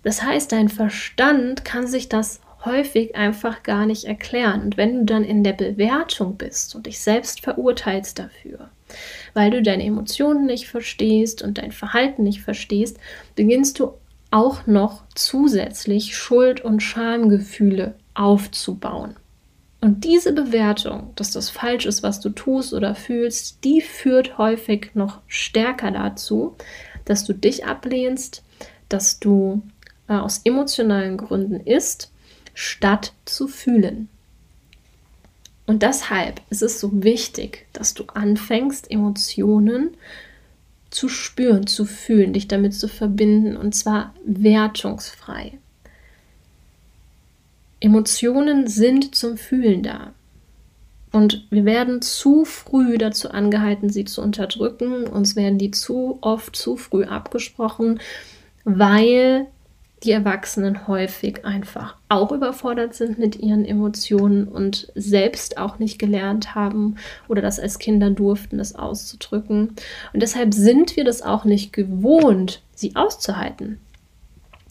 Das 0.04 0.23
heißt, 0.23 0.52
dein 0.52 0.69
Verstand 0.69 1.65
kann 1.65 1.88
sich 1.88 2.10
das 2.10 2.39
häufig 2.65 3.15
einfach 3.15 3.63
gar 3.63 3.86
nicht 3.86 4.06
erklären. 4.06 4.62
Und 4.62 4.78
wenn 4.78 5.00
du 5.00 5.06
dann 5.06 5.23
in 5.23 5.43
der 5.43 5.54
Bewertung 5.54 6.38
bist 6.38 6.76
und 6.76 6.86
dich 6.86 7.00
selbst 7.00 7.41
verurteilst 7.41 8.17
dafür, 8.19 8.69
weil 9.34 9.52
du 9.52 9.62
deine 9.62 9.84
Emotionen 9.84 10.45
nicht 10.45 10.67
verstehst 10.67 11.41
und 11.41 11.58
dein 11.58 11.71
Verhalten 11.71 12.23
nicht 12.23 12.41
verstehst, 12.41 12.97
beginnst 13.36 13.80
du 13.80 13.93
auch 14.32 14.67
noch 14.67 15.04
zusätzlich 15.15 16.15
Schuld- 16.15 16.62
und 16.62 16.82
Schamgefühle 16.82 17.95
aufzubauen. 18.13 19.15
Und 19.88 20.04
diese 20.04 20.34
Bewertung, 20.34 21.13
dass 21.15 21.32
das 21.32 21.50
falsch 21.50 21.86
ist, 21.86 22.04
was 22.04 22.19
du 22.19 22.28
tust 22.28 22.73
oder 22.73 22.93
fühlst, 22.93 23.63
die 23.63 23.80
führt 23.80 24.38
häufig 24.38 24.89
noch 24.95 25.21
stärker 25.28 25.91
dazu, 25.91 26.58
dass 27.06 27.23
du 27.23 27.32
dich 27.32 27.65
ablehnst, 27.65 28.43
dass 28.89 29.21
du 29.21 29.62
äh, 30.10 30.15
aus 30.15 30.41
emotionalen 30.43 31.15
Gründen 31.15 31.62
isst, 31.62 32.12
statt 32.54 33.13
zu 33.23 33.47
fühlen. 33.47 34.10
Und 35.67 35.84
deshalb 35.84 36.41
ist 36.50 36.63
es 36.63 36.82
so 36.82 36.91
wichtig, 37.02 37.65
dass 37.71 37.93
du 37.93 38.04
anfängst, 38.13 38.91
Emotionen 38.91 39.95
zu 40.89 41.08
spüren, 41.08 41.65
zu 41.65 41.86
fühlen, 41.86 42.34
dich 42.34 42.50
damit 42.50 42.73
zu 42.73 42.89
verbinden 42.89 43.56
und 43.56 43.73
zwar 43.73 44.13
wertungsfrei. 44.26 45.60
Emotionen 47.88 48.67
sind 48.67 49.15
zum 49.15 49.38
Fühlen 49.38 49.82
da. 49.82 50.12
Und 51.13 51.47
wir 51.50 51.63
werden 51.63 52.02
zu 52.02 52.43
früh 52.43 52.97
dazu 52.97 53.32
angehalten, 53.32 53.89
sie 53.89 54.04
zu 54.04 54.21
unterdrücken. 54.21 55.08
Uns 55.08 55.38
werden 55.38 55.58
die 55.58 55.71
zu 55.71 56.17
oft 56.19 56.54
zu 56.54 56.76
früh 56.76 57.06
abgesprochen, 57.06 58.02
weil 58.65 59.47
die 60.04 60.12
Erwachsenen 60.12 60.86
häufig 60.89 61.45
einfach 61.45 61.95
auch 62.10 62.34
überfordert 62.34 62.93
sind 62.93 63.19
mit 63.19 63.38
ihren 63.38 63.63
Emotionen 63.63 64.50
und 64.50 64.91
selbst 64.93 65.58
auch 65.58 65.80
nicht 65.80 65.97
gelernt 65.97 66.56
haben 66.56 66.97
oder 67.30 67.41
das 67.41 67.58
als 67.58 67.80
Kinder 67.80 68.10
durften, 68.10 68.58
das 68.58 68.76
auszudrücken. 68.76 69.69
Und 70.12 70.21
deshalb 70.21 70.54
sind 70.54 70.97
wir 70.97 71.06
das 71.06 71.21
auch 71.21 71.45
nicht 71.45 71.71
gewohnt, 71.71 72.62
sie 72.76 72.97
auszuhalten. 72.97 73.80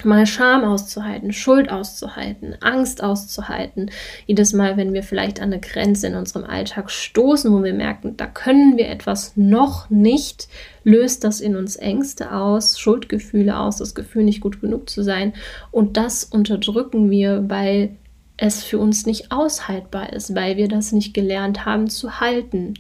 Mal 0.05 0.27
Scham 0.27 0.65
auszuhalten, 0.65 1.33
Schuld 1.33 1.71
auszuhalten, 1.71 2.57
Angst 2.61 3.03
auszuhalten. 3.03 3.91
Jedes 4.27 4.53
Mal, 4.53 4.77
wenn 4.77 4.93
wir 4.93 5.03
vielleicht 5.03 5.41
an 5.41 5.53
eine 5.53 5.61
Grenze 5.61 6.09
in 6.09 6.15
unserem 6.15 6.45
Alltag 6.45 6.91
stoßen, 6.91 7.53
wo 7.53 7.63
wir 7.65 7.75
merken, 7.75 8.17
da 8.17 8.27
können 8.27 8.77
wir 8.77 8.89
etwas 8.89 9.33
noch 9.37 9.89
nicht, 9.91 10.49
löst 10.85 11.25
das 11.25 11.41
in 11.41 11.57
uns 11.57 11.77
Ängste 11.77 12.33
aus, 12.33 12.79
Schuldgefühle 12.79 13.59
aus, 13.59 13.79
das 13.79 13.95
Gefühl, 13.95 14.25
nicht 14.25 14.41
gut 14.41 14.61
genug 14.61 14.89
zu 14.91 15.03
sein. 15.03 15.33
Und 15.71 15.97
das 15.97 16.25
unterdrücken 16.25 17.11
wir, 17.11 17.49
weil 17.49 17.97
es 18.37 18.63
für 18.63 18.79
uns 18.79 19.07
nicht 19.07 19.33
aushaltbar 19.33 20.13
ist, 20.13 20.35
weil 20.35 20.57
wir 20.57 20.69
das 20.69 20.93
nicht 20.93 21.15
gelernt 21.15 21.65
haben 21.65 21.89
zu 21.89 22.21
halten. 22.21 22.75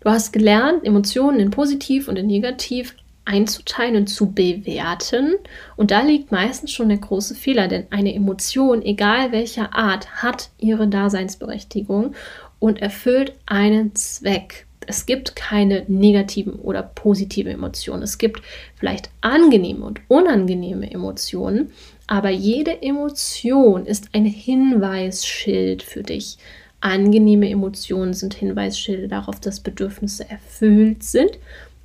Du 0.00 0.10
hast 0.10 0.32
gelernt, 0.32 0.84
Emotionen 0.86 1.40
in 1.40 1.50
positiv 1.50 2.08
und 2.08 2.16
in 2.16 2.26
negativ 2.26 2.96
einzuteilen 3.30 3.96
und 3.96 4.06
zu 4.08 4.32
bewerten. 4.32 5.36
Und 5.76 5.92
da 5.92 6.02
liegt 6.02 6.32
meistens 6.32 6.72
schon 6.72 6.88
der 6.88 6.98
große 6.98 7.34
Fehler, 7.34 7.68
denn 7.68 7.86
eine 7.90 8.14
Emotion, 8.14 8.82
egal 8.82 9.30
welcher 9.30 9.72
Art, 9.74 10.22
hat 10.22 10.50
ihre 10.58 10.88
Daseinsberechtigung 10.88 12.14
und 12.58 12.82
erfüllt 12.82 13.32
einen 13.46 13.94
Zweck. 13.94 14.66
Es 14.86 15.06
gibt 15.06 15.36
keine 15.36 15.84
negativen 15.86 16.54
oder 16.54 16.82
positiven 16.82 17.52
Emotionen. 17.52 18.02
Es 18.02 18.18
gibt 18.18 18.42
vielleicht 18.74 19.10
angenehme 19.20 19.84
und 19.84 20.00
unangenehme 20.08 20.90
Emotionen, 20.90 21.70
aber 22.08 22.30
jede 22.30 22.82
Emotion 22.82 23.86
ist 23.86 24.08
ein 24.12 24.24
Hinweisschild 24.24 25.84
für 25.84 26.02
dich. 26.02 26.38
Angenehme 26.80 27.48
Emotionen 27.48 28.14
sind 28.14 28.34
Hinweisschilder 28.34 29.06
darauf, 29.06 29.38
dass 29.38 29.60
Bedürfnisse 29.60 30.28
erfüllt 30.28 31.04
sind 31.04 31.38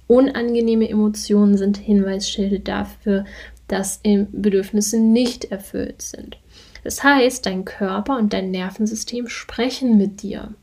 Unangenehme 0.08 0.90
Emotionen 0.90 1.58
sind 1.58 1.78
Hinweisschilde 1.78 2.60
dafür, 2.60 3.26
dass 3.68 4.02
Bedürfnisse 4.04 5.00
nicht 5.00 5.46
erfüllt 5.46 6.02
sind. 6.02 6.38
Das 6.84 7.04
heißt, 7.04 7.46
dein 7.46 7.66
Körper 7.66 8.18
und 8.18 8.34
dein 8.34 8.52
Nervensystem 8.52 9.28
sprechen 9.28 9.98
mit 9.98 10.22
dir. 10.22 10.54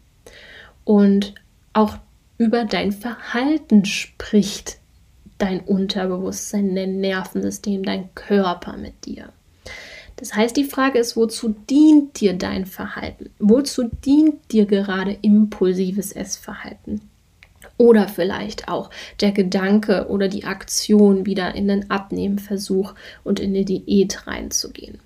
Und 0.85 1.35
auch 1.73 1.97
über 2.39 2.65
dein 2.65 2.93
Verhalten 2.93 3.85
spricht 3.85 4.79
dein 5.39 5.61
Unterbewusstsein, 5.61 6.77
dein 6.77 7.01
Nervensystem, 7.01 7.83
dein 7.83 8.15
Körper 8.15 8.77
mit 8.77 9.05
dir. 9.07 9.33
Das 10.17 10.35
heißt, 10.35 10.57
die 10.57 10.65
Frage 10.65 11.01
ist, 11.01 11.17
wozu 11.17 11.49
dient 11.69 12.21
dir 12.21 12.35
dein 12.35 12.67
Verhalten? 12.67 13.31
Wozu 13.41 13.91
dient 14.05 14.53
dir 14.53 14.67
gerade 14.67 15.19
impulsives 15.23 16.13
Essverhalten? 16.13 17.01
Oder 17.83 18.07
vielleicht 18.07 18.69
auch 18.69 18.91
der 19.21 19.33
Gedanke 19.33 20.07
oder 20.09 20.29
die 20.29 20.45
Aktion 20.45 21.27
wieder 21.27 21.57
in 21.57 21.67
den 21.67 21.91
Abnehmversuch 21.91 22.95
und 23.25 23.41
in 23.41 23.55
die 23.55 23.65
Diät 23.65 24.29
reinzugehen, 24.29 25.01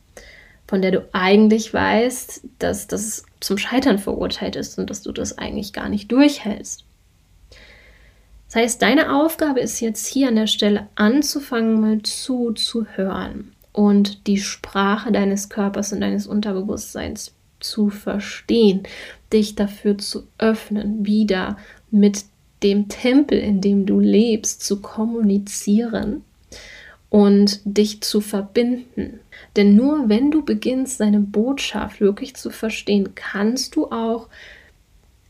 von 0.68 0.82
der 0.82 0.90
du 0.90 1.08
eigentlich 1.12 1.72
weißt, 1.72 2.42
dass 2.58 2.86
das 2.86 3.24
zum 3.40 3.56
Scheitern 3.56 3.98
verurteilt 3.98 4.56
ist 4.56 4.78
und 4.78 4.90
dass 4.90 5.00
du 5.00 5.12
das 5.12 5.38
eigentlich 5.38 5.72
gar 5.72 5.88
nicht 5.88 6.12
durchhältst. 6.12 6.84
Das 8.48 8.56
heißt, 8.56 8.82
deine 8.82 9.16
Aufgabe 9.22 9.60
ist 9.60 9.80
jetzt 9.80 10.06
hier 10.06 10.28
an 10.28 10.36
der 10.36 10.46
Stelle 10.46 10.86
anzufangen, 10.96 11.80
mal 11.80 12.02
zuzuhören 12.02 13.54
und 13.72 14.26
die 14.26 14.36
Sprache 14.36 15.12
deines 15.12 15.48
Körpers 15.48 15.94
und 15.94 16.02
deines 16.02 16.26
Unterbewusstseins 16.26 17.32
zu 17.58 17.88
verstehen, 17.88 18.82
dich 19.32 19.54
dafür 19.54 19.96
zu 19.96 20.24
öffnen, 20.36 21.06
wieder 21.06 21.56
mit 21.90 22.26
dem 22.62 22.88
Tempel, 22.88 23.38
in 23.38 23.60
dem 23.60 23.86
du 23.86 24.00
lebst, 24.00 24.62
zu 24.62 24.80
kommunizieren 24.80 26.24
und 27.10 27.60
dich 27.64 28.02
zu 28.02 28.20
verbinden. 28.20 29.20
Denn 29.56 29.76
nur 29.76 30.08
wenn 30.08 30.30
du 30.30 30.44
beginnst, 30.44 31.00
deine 31.00 31.20
Botschaft 31.20 32.00
wirklich 32.00 32.34
zu 32.34 32.50
verstehen, 32.50 33.14
kannst 33.14 33.76
du 33.76 33.90
auch 33.90 34.28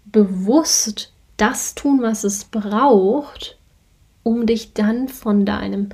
bewusst 0.05 1.13
das 1.37 1.75
tun, 1.75 2.01
was 2.01 2.25
es 2.25 2.45
braucht, 2.45 3.59
um 4.23 4.47
dich 4.47 4.73
dann 4.73 5.09
von 5.09 5.45
deinem 5.45 5.91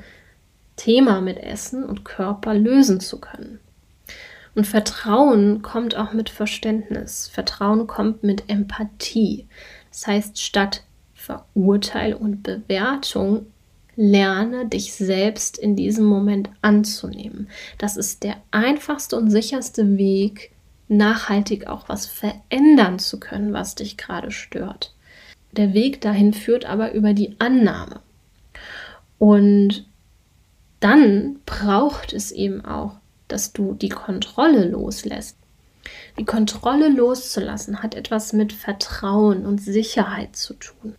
Thema 0.76 1.20
mit 1.20 1.38
Essen 1.38 1.84
und 1.84 2.04
Körper 2.04 2.54
lösen 2.54 3.00
zu 3.00 3.20
können. 3.20 3.58
Und 4.54 4.66
Vertrauen 4.66 5.62
kommt 5.62 5.96
auch 5.96 6.12
mit 6.12 6.28
Verständnis. 6.28 7.28
Vertrauen 7.28 7.86
kommt 7.86 8.22
mit 8.22 8.48
Empathie. 8.48 9.46
Das 9.90 10.06
heißt, 10.06 10.40
statt 10.40 10.84
Verurteilung 11.22 12.20
und 12.20 12.42
Bewertung, 12.42 13.46
lerne 13.94 14.66
dich 14.66 14.94
selbst 14.94 15.56
in 15.56 15.76
diesem 15.76 16.04
Moment 16.04 16.50
anzunehmen. 16.62 17.48
Das 17.78 17.96
ist 17.96 18.24
der 18.24 18.36
einfachste 18.50 19.16
und 19.16 19.30
sicherste 19.30 19.98
Weg, 19.98 20.50
nachhaltig 20.88 21.68
auch 21.68 21.88
was 21.88 22.06
verändern 22.06 22.98
zu 22.98 23.20
können, 23.20 23.52
was 23.52 23.76
dich 23.76 23.96
gerade 23.96 24.30
stört. 24.30 24.94
Der 25.52 25.74
Weg 25.74 26.00
dahin 26.00 26.32
führt 26.32 26.64
aber 26.64 26.92
über 26.92 27.12
die 27.12 27.36
Annahme. 27.38 28.00
Und 29.18 29.86
dann 30.80 31.36
braucht 31.46 32.12
es 32.12 32.32
eben 32.32 32.64
auch, 32.64 32.96
dass 33.28 33.52
du 33.52 33.74
die 33.74 33.90
Kontrolle 33.90 34.68
loslässt. 34.68 35.36
Die 36.18 36.24
Kontrolle 36.24 36.88
loszulassen 36.88 37.82
hat 37.82 37.94
etwas 37.94 38.32
mit 38.32 38.52
Vertrauen 38.52 39.46
und 39.46 39.60
Sicherheit 39.60 40.34
zu 40.34 40.54
tun 40.54 40.96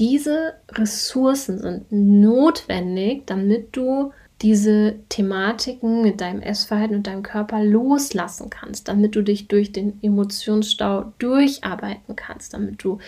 diese 0.00 0.54
Ressourcen 0.72 1.58
sind 1.58 1.92
notwendig, 1.92 3.26
damit 3.26 3.76
du 3.76 4.12
diese 4.40 4.94
Thematiken 5.10 6.00
mit 6.00 6.22
deinem 6.22 6.40
Essverhalten 6.40 6.96
und 6.96 7.06
deinem 7.06 7.22
Körper 7.22 7.62
loslassen 7.62 8.48
kannst, 8.48 8.88
damit 8.88 9.14
du 9.14 9.22
dich 9.22 9.48
durch 9.48 9.72
den 9.72 10.02
Emotionsstau 10.02 11.12
durcharbeiten 11.18 12.16
kannst, 12.16 12.54
damit 12.54 12.82
du 12.82 12.98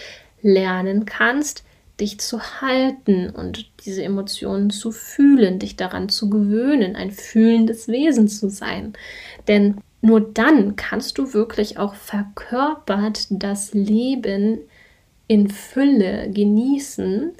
lernen 0.42 1.06
kannst, 1.06 1.64
dich 1.98 2.20
zu 2.20 2.40
halten 2.60 3.30
und 3.30 3.70
diese 3.86 4.02
Emotionen 4.02 4.68
zu 4.68 4.92
fühlen, 4.92 5.58
dich 5.58 5.76
daran 5.76 6.10
zu 6.10 6.28
gewöhnen, 6.28 6.94
ein 6.96 7.10
fühlendes 7.10 7.88
Wesen 7.88 8.28
zu 8.28 8.50
sein. 8.50 8.92
Denn 9.48 9.78
nur 10.02 10.20
dann 10.20 10.76
kannst 10.76 11.16
du 11.16 11.32
wirklich 11.32 11.78
auch 11.78 11.94
verkörpert 11.94 13.28
das 13.30 13.72
Leben 13.72 14.58
in 15.26 15.48
Fülle 15.48 16.30
genießen 16.30 17.32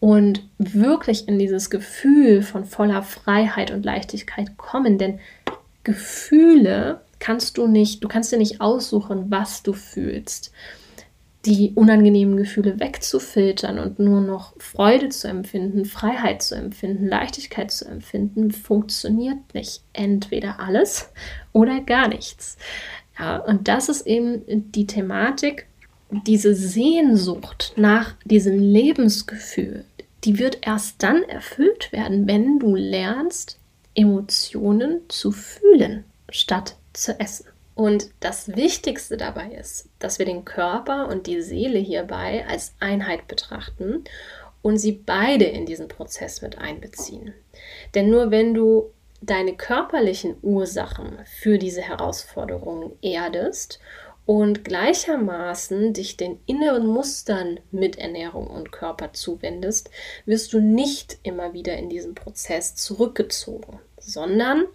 und 0.00 0.48
wirklich 0.58 1.28
in 1.28 1.38
dieses 1.38 1.70
Gefühl 1.70 2.42
von 2.42 2.64
voller 2.64 3.02
Freiheit 3.02 3.70
und 3.70 3.84
Leichtigkeit 3.84 4.56
kommen. 4.56 4.98
Denn 4.98 5.20
Gefühle 5.84 7.02
kannst 7.18 7.56
du 7.56 7.68
nicht, 7.68 8.02
du 8.02 8.08
kannst 8.08 8.32
dir 8.32 8.38
nicht 8.38 8.60
aussuchen, 8.60 9.30
was 9.30 9.62
du 9.62 9.72
fühlst. 9.72 10.52
Die 11.44 11.72
unangenehmen 11.74 12.36
Gefühle 12.36 12.80
wegzufiltern 12.80 13.78
und 13.78 13.98
nur 13.98 14.20
noch 14.20 14.54
Freude 14.58 15.08
zu 15.08 15.28
empfinden, 15.28 15.84
Freiheit 15.84 16.42
zu 16.42 16.54
empfinden, 16.56 17.06
Leichtigkeit 17.06 17.70
zu 17.70 17.84
empfinden, 17.84 18.50
funktioniert 18.50 19.54
nicht. 19.54 19.82
Entweder 19.92 20.58
alles 20.58 21.10
oder 21.52 21.80
gar 21.80 22.08
nichts. 22.08 22.58
Ja, 23.18 23.38
und 23.38 23.68
das 23.68 23.88
ist 23.88 24.06
eben 24.06 24.42
die 24.72 24.86
Thematik, 24.86 25.66
diese 26.26 26.54
Sehnsucht 26.54 27.72
nach 27.76 28.14
diesem 28.24 28.58
Lebensgefühl, 28.58 29.84
die 30.24 30.38
wird 30.38 30.58
erst 30.62 31.02
dann 31.02 31.22
erfüllt 31.24 31.90
werden, 31.90 32.26
wenn 32.26 32.58
du 32.58 32.74
lernst, 32.74 33.58
Emotionen 33.94 35.00
zu 35.08 35.32
fühlen, 35.32 36.04
statt 36.30 36.76
zu 36.92 37.18
essen. 37.18 37.46
Und 37.74 38.10
das 38.20 38.54
Wichtigste 38.54 39.16
dabei 39.16 39.52
ist, 39.52 39.88
dass 39.98 40.18
wir 40.18 40.26
den 40.26 40.44
Körper 40.44 41.08
und 41.08 41.26
die 41.26 41.40
Seele 41.40 41.78
hierbei 41.78 42.44
als 42.46 42.74
Einheit 42.80 43.26
betrachten 43.26 44.04
und 44.60 44.76
sie 44.76 44.92
beide 44.92 45.46
in 45.46 45.66
diesen 45.66 45.88
Prozess 45.88 46.42
mit 46.42 46.58
einbeziehen. 46.58 47.32
Denn 47.94 48.10
nur 48.10 48.30
wenn 48.30 48.54
du 48.54 48.90
deine 49.22 49.54
körperlichen 49.54 50.36
Ursachen 50.42 51.18
für 51.24 51.58
diese 51.58 51.80
Herausforderungen 51.80 52.92
erdest 53.00 53.80
und 54.24 54.64
gleichermaßen 54.64 55.92
dich 55.92 56.16
den 56.16 56.38
inneren 56.46 56.86
Mustern 56.86 57.58
mit 57.70 57.98
Ernährung 57.98 58.46
und 58.46 58.70
Körper 58.70 59.12
zuwendest, 59.12 59.90
wirst 60.26 60.52
du 60.52 60.60
nicht 60.60 61.18
immer 61.22 61.52
wieder 61.54 61.76
in 61.76 61.88
diesen 61.88 62.14
Prozess 62.14 62.76
zurückgezogen, 62.76 63.80
sondern 63.98 64.66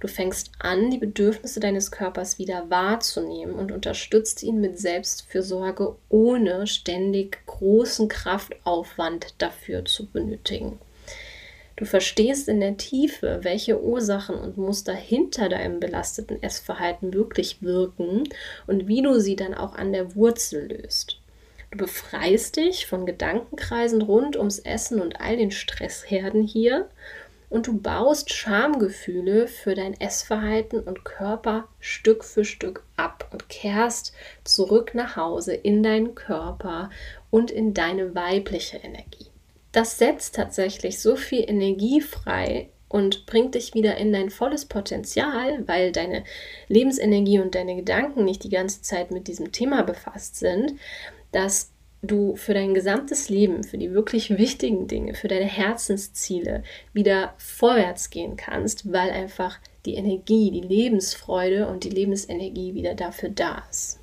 du 0.00 0.08
fängst 0.08 0.50
an, 0.58 0.90
die 0.90 0.98
Bedürfnisse 0.98 1.60
deines 1.60 1.90
Körpers 1.90 2.38
wieder 2.38 2.70
wahrzunehmen 2.70 3.54
und 3.54 3.70
unterstützt 3.70 4.42
ihn 4.42 4.60
mit 4.60 4.78
Selbstfürsorge, 4.78 5.96
ohne 6.08 6.66
ständig 6.66 7.46
großen 7.46 8.08
Kraftaufwand 8.08 9.34
dafür 9.38 9.84
zu 9.84 10.06
benötigen. 10.06 10.80
Du 11.78 11.84
verstehst 11.84 12.48
in 12.48 12.58
der 12.58 12.76
Tiefe, 12.76 13.38
welche 13.42 13.80
Ursachen 13.80 14.34
und 14.34 14.56
Muster 14.56 14.94
hinter 14.94 15.48
deinem 15.48 15.78
belasteten 15.78 16.42
Essverhalten 16.42 17.14
wirklich 17.14 17.62
wirken 17.62 18.24
und 18.66 18.88
wie 18.88 19.00
du 19.00 19.20
sie 19.20 19.36
dann 19.36 19.54
auch 19.54 19.76
an 19.76 19.92
der 19.92 20.16
Wurzel 20.16 20.66
löst. 20.66 21.20
Du 21.70 21.78
befreist 21.78 22.56
dich 22.56 22.88
von 22.88 23.06
Gedankenkreisen 23.06 24.02
rund 24.02 24.36
ums 24.36 24.58
Essen 24.58 25.00
und 25.00 25.20
all 25.20 25.36
den 25.36 25.52
Stressherden 25.52 26.42
hier 26.42 26.88
und 27.48 27.68
du 27.68 27.78
baust 27.78 28.32
Schamgefühle 28.32 29.46
für 29.46 29.76
dein 29.76 29.94
Essverhalten 30.00 30.80
und 30.80 31.04
Körper 31.04 31.68
Stück 31.78 32.24
für 32.24 32.44
Stück 32.44 32.82
ab 32.96 33.28
und 33.32 33.48
kehrst 33.48 34.12
zurück 34.42 34.96
nach 34.96 35.14
Hause 35.14 35.54
in 35.54 35.84
deinen 35.84 36.16
Körper 36.16 36.90
und 37.30 37.52
in 37.52 37.72
deine 37.72 38.16
weibliche 38.16 38.78
Energie. 38.78 39.27
Das 39.72 39.98
setzt 39.98 40.34
tatsächlich 40.34 41.00
so 41.00 41.16
viel 41.16 41.44
Energie 41.48 42.00
frei 42.00 42.70
und 42.88 43.26
bringt 43.26 43.54
dich 43.54 43.74
wieder 43.74 43.96
in 43.96 44.12
dein 44.12 44.30
volles 44.30 44.64
Potenzial, 44.64 45.66
weil 45.66 45.92
deine 45.92 46.24
Lebensenergie 46.68 47.38
und 47.38 47.54
deine 47.54 47.76
Gedanken 47.76 48.24
nicht 48.24 48.44
die 48.44 48.48
ganze 48.48 48.82
Zeit 48.82 49.10
mit 49.10 49.28
diesem 49.28 49.52
Thema 49.52 49.82
befasst 49.82 50.36
sind, 50.36 50.74
dass 51.32 51.70
du 52.00 52.36
für 52.36 52.54
dein 52.54 52.74
gesamtes 52.74 53.28
Leben, 53.28 53.64
für 53.64 53.76
die 53.76 53.92
wirklich 53.92 54.30
wichtigen 54.38 54.86
Dinge, 54.86 55.14
für 55.14 55.28
deine 55.28 55.46
Herzensziele 55.46 56.62
wieder 56.92 57.34
vorwärts 57.38 58.10
gehen 58.10 58.36
kannst, 58.36 58.92
weil 58.92 59.10
einfach 59.10 59.58
die 59.84 59.94
Energie, 59.94 60.50
die 60.50 60.60
Lebensfreude 60.60 61.66
und 61.68 61.84
die 61.84 61.90
Lebensenergie 61.90 62.74
wieder 62.74 62.94
dafür 62.94 63.30
da 63.30 63.64
ist. 63.70 63.98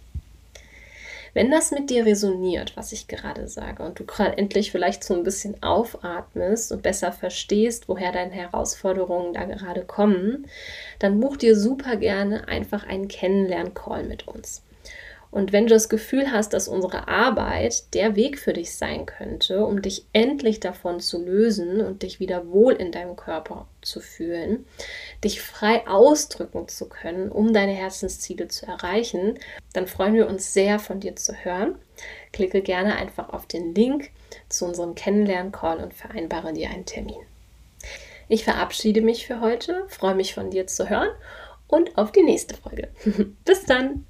Wenn 1.35 1.51
das 1.51 1.71
mit 1.71 1.89
dir 1.89 2.05
resoniert, 2.05 2.77
was 2.77 2.93
ich 2.93 3.09
gerade 3.09 3.49
sage, 3.49 3.83
und 3.83 3.99
du 3.99 4.05
gerade 4.05 4.37
endlich 4.37 4.71
vielleicht 4.71 5.03
so 5.03 5.13
ein 5.13 5.23
bisschen 5.23 5.61
aufatmest 5.61 6.71
und 6.71 6.81
besser 6.81 7.11
verstehst, 7.11 7.89
woher 7.89 8.13
deine 8.13 8.31
Herausforderungen 8.31 9.33
da 9.33 9.43
gerade 9.43 9.83
kommen, 9.83 10.47
dann 10.97 11.19
buch 11.19 11.35
dir 11.35 11.57
super 11.57 11.97
gerne 11.97 12.47
einfach 12.47 12.87
einen 12.87 13.09
Kennenlern-Call 13.09 14.05
mit 14.05 14.29
uns. 14.29 14.63
Und 15.35 15.51
wenn 15.51 15.65
du 15.65 15.73
das 15.73 15.89
Gefühl 15.89 16.31
hast, 16.31 16.53
dass 16.53 16.69
unsere 16.69 17.09
Arbeit 17.09 17.93
der 17.93 18.15
Weg 18.15 18.39
für 18.39 18.53
dich 18.53 18.73
sein 18.73 19.05
könnte, 19.05 19.65
um 19.65 19.81
dich 19.81 20.05
endlich 20.13 20.61
davon 20.61 21.01
zu 21.01 21.21
lösen 21.21 21.81
und 21.81 22.03
dich 22.03 22.21
wieder 22.21 22.49
wohl 22.53 22.71
in 22.71 22.93
deinem 22.93 23.17
Körper 23.17 23.67
zu 23.81 23.99
fühlen, 23.99 24.65
dich 25.25 25.41
frei 25.41 25.85
ausdrücken 25.89 26.69
zu 26.69 26.87
können, 26.87 27.29
um 27.29 27.51
deine 27.51 27.73
Herzensziele 27.73 28.47
zu 28.47 28.65
erreichen, 28.65 29.37
dann 29.73 29.87
freuen 29.87 30.13
wir 30.13 30.29
uns 30.29 30.53
sehr, 30.53 30.79
von 30.79 31.01
dir 31.01 31.17
zu 31.17 31.33
hören. 31.33 31.75
Klicke 32.31 32.61
gerne 32.61 32.95
einfach 32.95 33.27
auf 33.33 33.45
den 33.45 33.75
Link 33.75 34.11
zu 34.47 34.63
unserem 34.63 34.95
Kennenlern-Call 34.95 35.83
und 35.83 35.93
vereinbare 35.93 36.53
dir 36.53 36.69
einen 36.69 36.85
Termin. 36.85 37.19
Ich 38.29 38.45
verabschiede 38.45 39.01
mich 39.01 39.27
für 39.27 39.41
heute, 39.41 39.83
freue 39.89 40.15
mich 40.15 40.33
von 40.33 40.49
dir 40.49 40.65
zu 40.65 40.89
hören 40.89 41.09
und 41.67 41.97
auf 41.97 42.13
die 42.13 42.23
nächste 42.23 42.55
Folge. 42.55 42.87
Bis 43.43 43.65
dann! 43.65 44.05